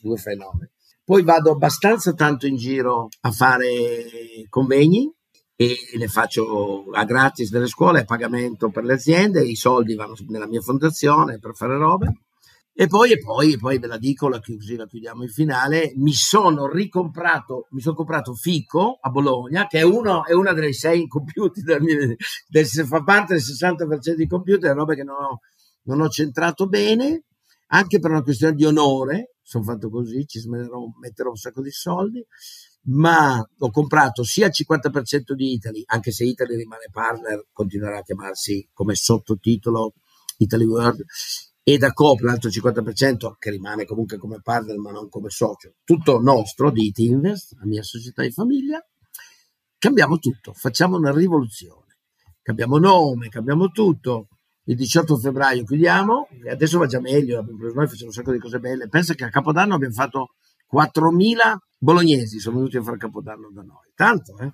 [0.00, 0.70] due fenomeni.
[1.02, 5.12] Poi vado abbastanza tanto in giro a fare convegni
[5.56, 10.14] e le faccio a gratis nelle scuole, a pagamento per le aziende, i soldi vanno
[10.28, 12.27] nella mia fondazione per fare robe.
[12.80, 15.92] E poi, e poi, e poi ve la dico, la, così la chiudiamo in finale,
[15.96, 20.72] mi sono ricomprato, mi sono comprato Fico a Bologna, che è, uno, è una delle
[20.72, 22.16] sei computer, del
[22.46, 25.40] del, fa parte del 60% di computer, roba che non ho,
[25.86, 27.24] non ho centrato bene,
[27.70, 31.72] anche per una questione di onore, sono fatto così, ci smetterò, metterò un sacco di
[31.72, 32.24] soldi,
[32.90, 38.02] ma ho comprato sia il 50% di Italy, anche se Italy rimane partner, continuerà a
[38.02, 39.94] chiamarsi come sottotitolo
[40.36, 41.04] Italy World,
[41.68, 46.18] e da Coop l'altro 50% che rimane comunque come partner ma non come socio, tutto
[46.18, 48.82] nostro di Invest, la mia società di famiglia,
[49.76, 51.98] cambiamo tutto, facciamo una rivoluzione,
[52.40, 54.28] cambiamo nome, cambiamo tutto,
[54.64, 58.60] il 18 febbraio chiudiamo e adesso va già meglio, noi facciamo un sacco di cose
[58.60, 60.28] belle, pensa che a Capodanno abbiamo fatto
[60.74, 64.50] 4.000 bolognesi sono venuti a fare Capodanno da noi, tanto eh?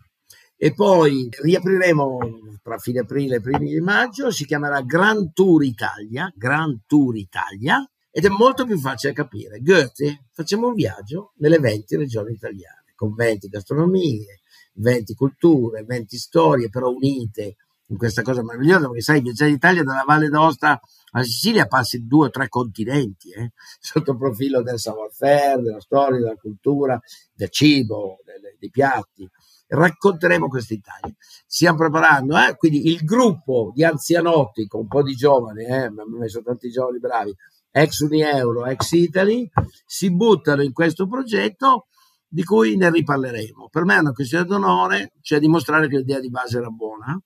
[0.56, 2.18] E poi riapriremo
[2.62, 7.86] tra fine aprile e primi di maggio, si chiamerà Grand Tour Italia, Grand Tour Italia,
[8.10, 9.60] ed è molto più facile capire.
[9.60, 14.40] Goethe, facciamo un viaggio nelle 20 regioni italiane, con 20 gastronomie,
[14.74, 17.56] 20 culture, 20 storie, però unite
[17.88, 20.80] in questa cosa meravigliosa, perché sai, viaggiare in Italia dalla Valle d'Aosta
[21.10, 23.52] alla Sicilia passi due o tre continenti, eh?
[23.78, 27.00] sotto il profilo del savoir-faire, della storia, della cultura,
[27.34, 29.28] del cibo, delle, dei piatti
[29.74, 31.14] racconteremo questa Italia.
[31.46, 32.56] Stiamo preparando, eh?
[32.56, 35.84] quindi il gruppo di anzianotti con un po' di giovani, eh?
[35.84, 37.34] abbiamo messo tanti giovani bravi,
[37.70, 39.50] ex Unieuro, ex Italy,
[39.84, 41.86] si buttano in questo progetto
[42.26, 43.68] di cui ne riparleremo.
[43.70, 47.20] Per me è una questione d'onore, cioè dimostrare che l'idea di base era buona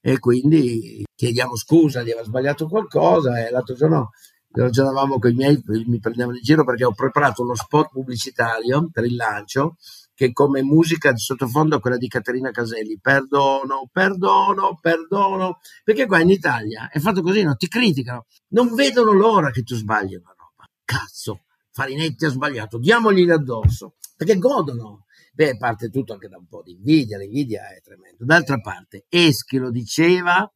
[0.00, 4.10] e quindi chiediamo scusa di aver sbagliato qualcosa e l'altro giorno
[4.52, 9.04] ragionavamo con i miei, mi prendevano in giro perché ho preparato uno spot pubblicitario per
[9.04, 9.76] il lancio
[10.20, 16.28] che come musica di sottofondo quella di Caterina Caselli, perdono, perdono, perdono, perché qua in
[16.28, 17.56] Italia è fatto così, no?
[17.56, 23.30] ti criticano, non vedono l'ora che tu sbagli una roba, cazzo, Farinetti ha sbagliato, diamogli
[23.30, 28.26] addosso, perché godono, beh parte tutto anche da un po' di invidia, l'invidia è tremendo,
[28.26, 30.46] d'altra parte Eschilo diceva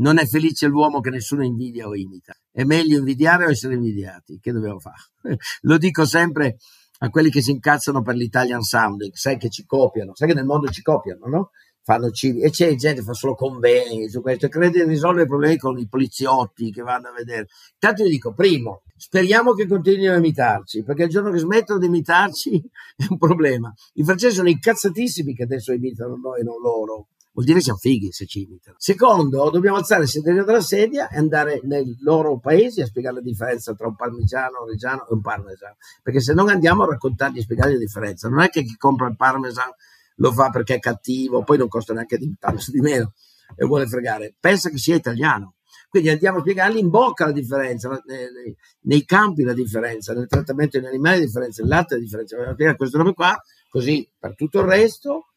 [0.00, 2.32] non è felice l'uomo che nessuno invidia o imita.
[2.52, 4.38] È meglio invidiare o essere invidiati.
[4.40, 5.00] Che dobbiamo fare?
[5.62, 6.58] Lo dico sempre
[6.98, 10.44] a quelli che si incazzano per l'Italian sounding, sai che ci copiano, sai che nel
[10.44, 11.50] mondo ci copiano, no?
[11.82, 15.24] Fanno cibi e c'è gente che fa solo convegni su questo e crede di risolvere
[15.24, 17.46] i problemi con i poliziotti che vanno a vedere.
[17.78, 21.86] Tanto io dico, primo, speriamo che continuino a imitarci, perché il giorno che smettono di
[21.86, 22.60] imitarci
[22.94, 23.72] è un problema.
[23.94, 27.08] I francesi sono incazzatissimi che adesso imitano noi e non loro
[27.38, 28.76] vuol dire che siamo fighi se ci imitano.
[28.80, 33.20] Secondo, dobbiamo alzare il sedere dalla sedia e andare nei loro paesi a spiegare la
[33.20, 37.38] differenza tra un parmigiano, un reggiano e un parmesan, perché se non andiamo a raccontargli
[37.38, 39.70] e spiegare la differenza, non è che chi compra il parmesan
[40.16, 43.12] lo fa perché è cattivo, poi non costa neanche di tanto di meno
[43.54, 45.54] e vuole fregare, pensa che sia italiano.
[45.88, 50.78] Quindi andiamo a spiegargli in bocca la differenza, nei, nei campi la differenza, nel trattamento
[50.78, 52.34] degli animali la differenza, nel latte la differenza.
[52.34, 55.28] Dobbiamo spiegare queste qua, così per tutto il resto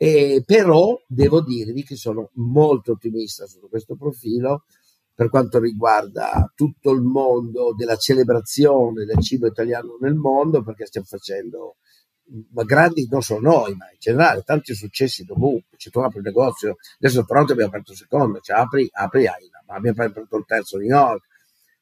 [0.00, 4.64] eh, però devo dirvi che sono molto ottimista su questo profilo
[5.12, 11.08] per quanto riguarda tutto il mondo della celebrazione del cibo italiano nel mondo, perché stiamo
[11.08, 11.76] facendo
[12.52, 15.76] ma grandi non solo noi, ma in generale tanti successi dovunque.
[15.76, 19.24] Ci tu apri il negozio, adesso pronto abbiamo aperto il secondo, cioè apri, apri,
[19.66, 21.24] ma abbiamo aperto il terzo a New York,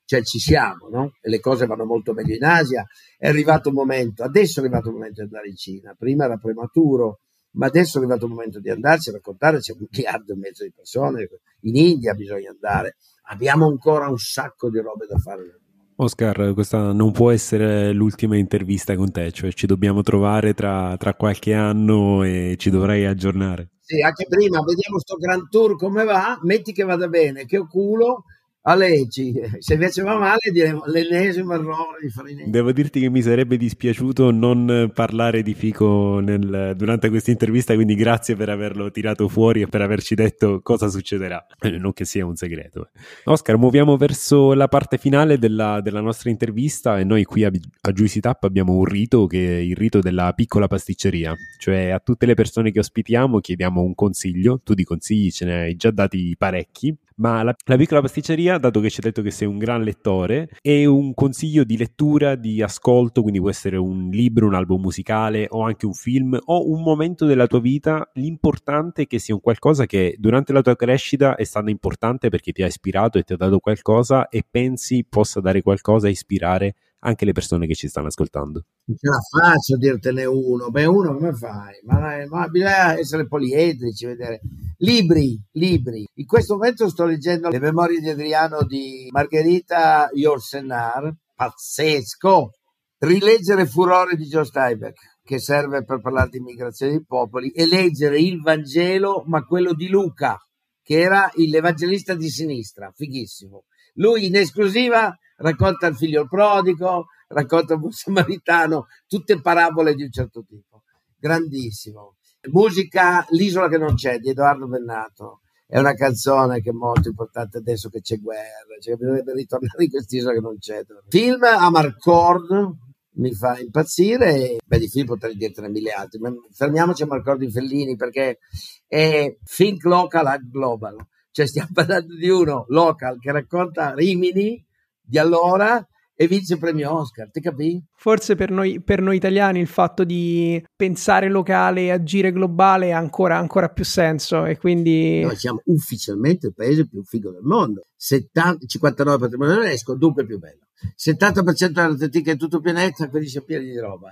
[0.06, 1.16] cioè ci siamo, no?
[1.20, 2.86] E le cose vanno molto meglio in Asia.
[3.18, 6.38] È arrivato un momento, adesso è arrivato il momento di andare in Cina, prima era
[6.38, 7.20] prematuro,
[7.56, 10.64] ma adesso è arrivato il momento di andarci a raccontare, c'è un miliardo e mezzo
[10.64, 11.28] di persone,
[11.60, 12.96] in India bisogna andare,
[13.28, 15.60] abbiamo ancora un sacco di robe da fare.
[15.98, 21.14] Oscar, questa non può essere l'ultima intervista con te, cioè ci dobbiamo trovare tra, tra
[21.14, 23.70] qualche anno e ci dovrai aggiornare.
[23.80, 27.66] Sì, anche prima, vediamo sto Grand Tour come va, metti che vada bene, che ho
[27.66, 28.24] culo,
[28.68, 29.34] a leggi.
[29.58, 32.50] Se invece va male diremo l'ennesimo errore di Farinelli.
[32.50, 37.94] Devo dirti che mi sarebbe dispiaciuto non parlare di Fico nel, durante questa intervista, quindi
[37.94, 41.44] grazie per averlo tirato fuori e per averci detto cosa succederà.
[41.60, 42.90] Eh, non che sia un segreto.
[43.24, 47.50] Oscar, muoviamo verso la parte finale della, della nostra intervista e noi qui a,
[47.80, 52.00] a Juicy Tap abbiamo un rito che è il rito della piccola pasticceria, cioè a
[52.00, 55.90] tutte le persone che ospitiamo chiediamo un consiglio, tu di consigli ce ne hai già
[55.90, 59.58] dati parecchi, ma la, la, piccola pasticceria, dato che ci hai detto che sei un
[59.58, 64.54] gran lettore, è un consiglio di lettura, di ascolto, quindi può essere un libro, un
[64.54, 68.10] album musicale o anche un film o un momento della tua vita.
[68.14, 72.52] L'importante è che sia un qualcosa che durante la tua crescita è stato importante perché
[72.52, 76.74] ti ha ispirato e ti ha dato qualcosa e pensi possa dare qualcosa a ispirare
[77.06, 78.64] anche le persone che ci stanno ascoltando.
[78.86, 81.74] Non ce la faccio a dirtene uno, beh uno come fai?
[81.84, 84.40] Ma, ma bisogna essere poliedrici, vedere.
[84.78, 86.04] Libri, libri.
[86.14, 92.50] In questo momento sto leggendo le memorie di Adriano di Margherita Yourcenar, pazzesco.
[92.98, 98.18] Rileggere Furore di Joe Steinbeck, che serve per parlare di immigrazione dei popoli, e leggere
[98.18, 100.38] il Vangelo, ma quello di Luca,
[100.82, 103.64] che era l'evangelista di sinistra, fighissimo.
[103.96, 110.10] Lui in esclusiva racconta il figlio il prodigo, racconta il samaritano, tutte parabole di un
[110.10, 110.82] certo tipo.
[111.18, 112.16] Grandissimo.
[112.50, 115.40] Musica L'isola che non c'è di Edoardo Bennato.
[115.66, 119.90] È una canzone che è molto importante adesso che c'è guerra, cioè bisognerebbe ritornare in
[119.90, 120.84] quest'isola che non c'è.
[121.08, 122.76] Film Amarcord
[123.16, 127.50] mi fa impazzire, beh di film potrei dirtene mille altri, ma fermiamoci a Amarcord di
[127.50, 128.38] Fellini perché
[128.86, 130.96] è Think Local at Global,
[131.30, 134.65] cioè stiamo parlando di uno local che racconta Rimini
[135.06, 135.86] di allora
[136.18, 137.84] e vince il premio Oscar, ti capi?
[137.94, 142.98] Forse per noi, per noi, italiani il fatto di pensare locale e agire globale ha
[142.98, 145.20] ancora, ancora, più senso e quindi...
[145.20, 150.38] Noi siamo ufficialmente il paese più figo del mondo, 70, 59 patrimonio UNESCO, dunque più
[150.38, 150.64] bello.
[150.96, 154.10] 70% dell'atletica in tutto il pianeta, quindi siamo pieni di roba.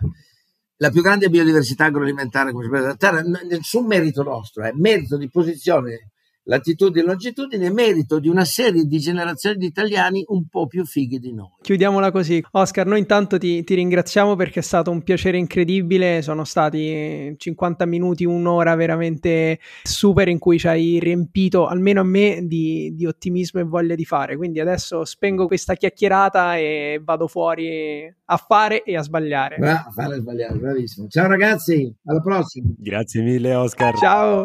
[0.76, 5.16] La più grande biodiversità agroalimentare come si della Terra, nessun merito nostro, è eh, merito
[5.16, 6.10] di posizione
[6.44, 11.18] latitudine e longitudine, merito di una serie di generazioni di italiani un po' più fighi
[11.18, 11.50] di noi.
[11.60, 12.44] Chiudiamola così.
[12.52, 17.86] Oscar, noi intanto ti, ti ringraziamo perché è stato un piacere incredibile, sono stati 50
[17.86, 23.60] minuti, un'ora veramente super in cui ci hai riempito, almeno a me, di, di ottimismo
[23.60, 24.36] e voglia di fare.
[24.36, 29.56] Quindi adesso spengo questa chiacchierata e vado fuori a fare e a sbagliare.
[29.56, 31.08] Bravo, a fare e sbagliare, bravissimo.
[31.08, 32.68] Ciao ragazzi, alla prossima.
[32.76, 33.96] Grazie mille Oscar.
[33.96, 34.44] Ciao.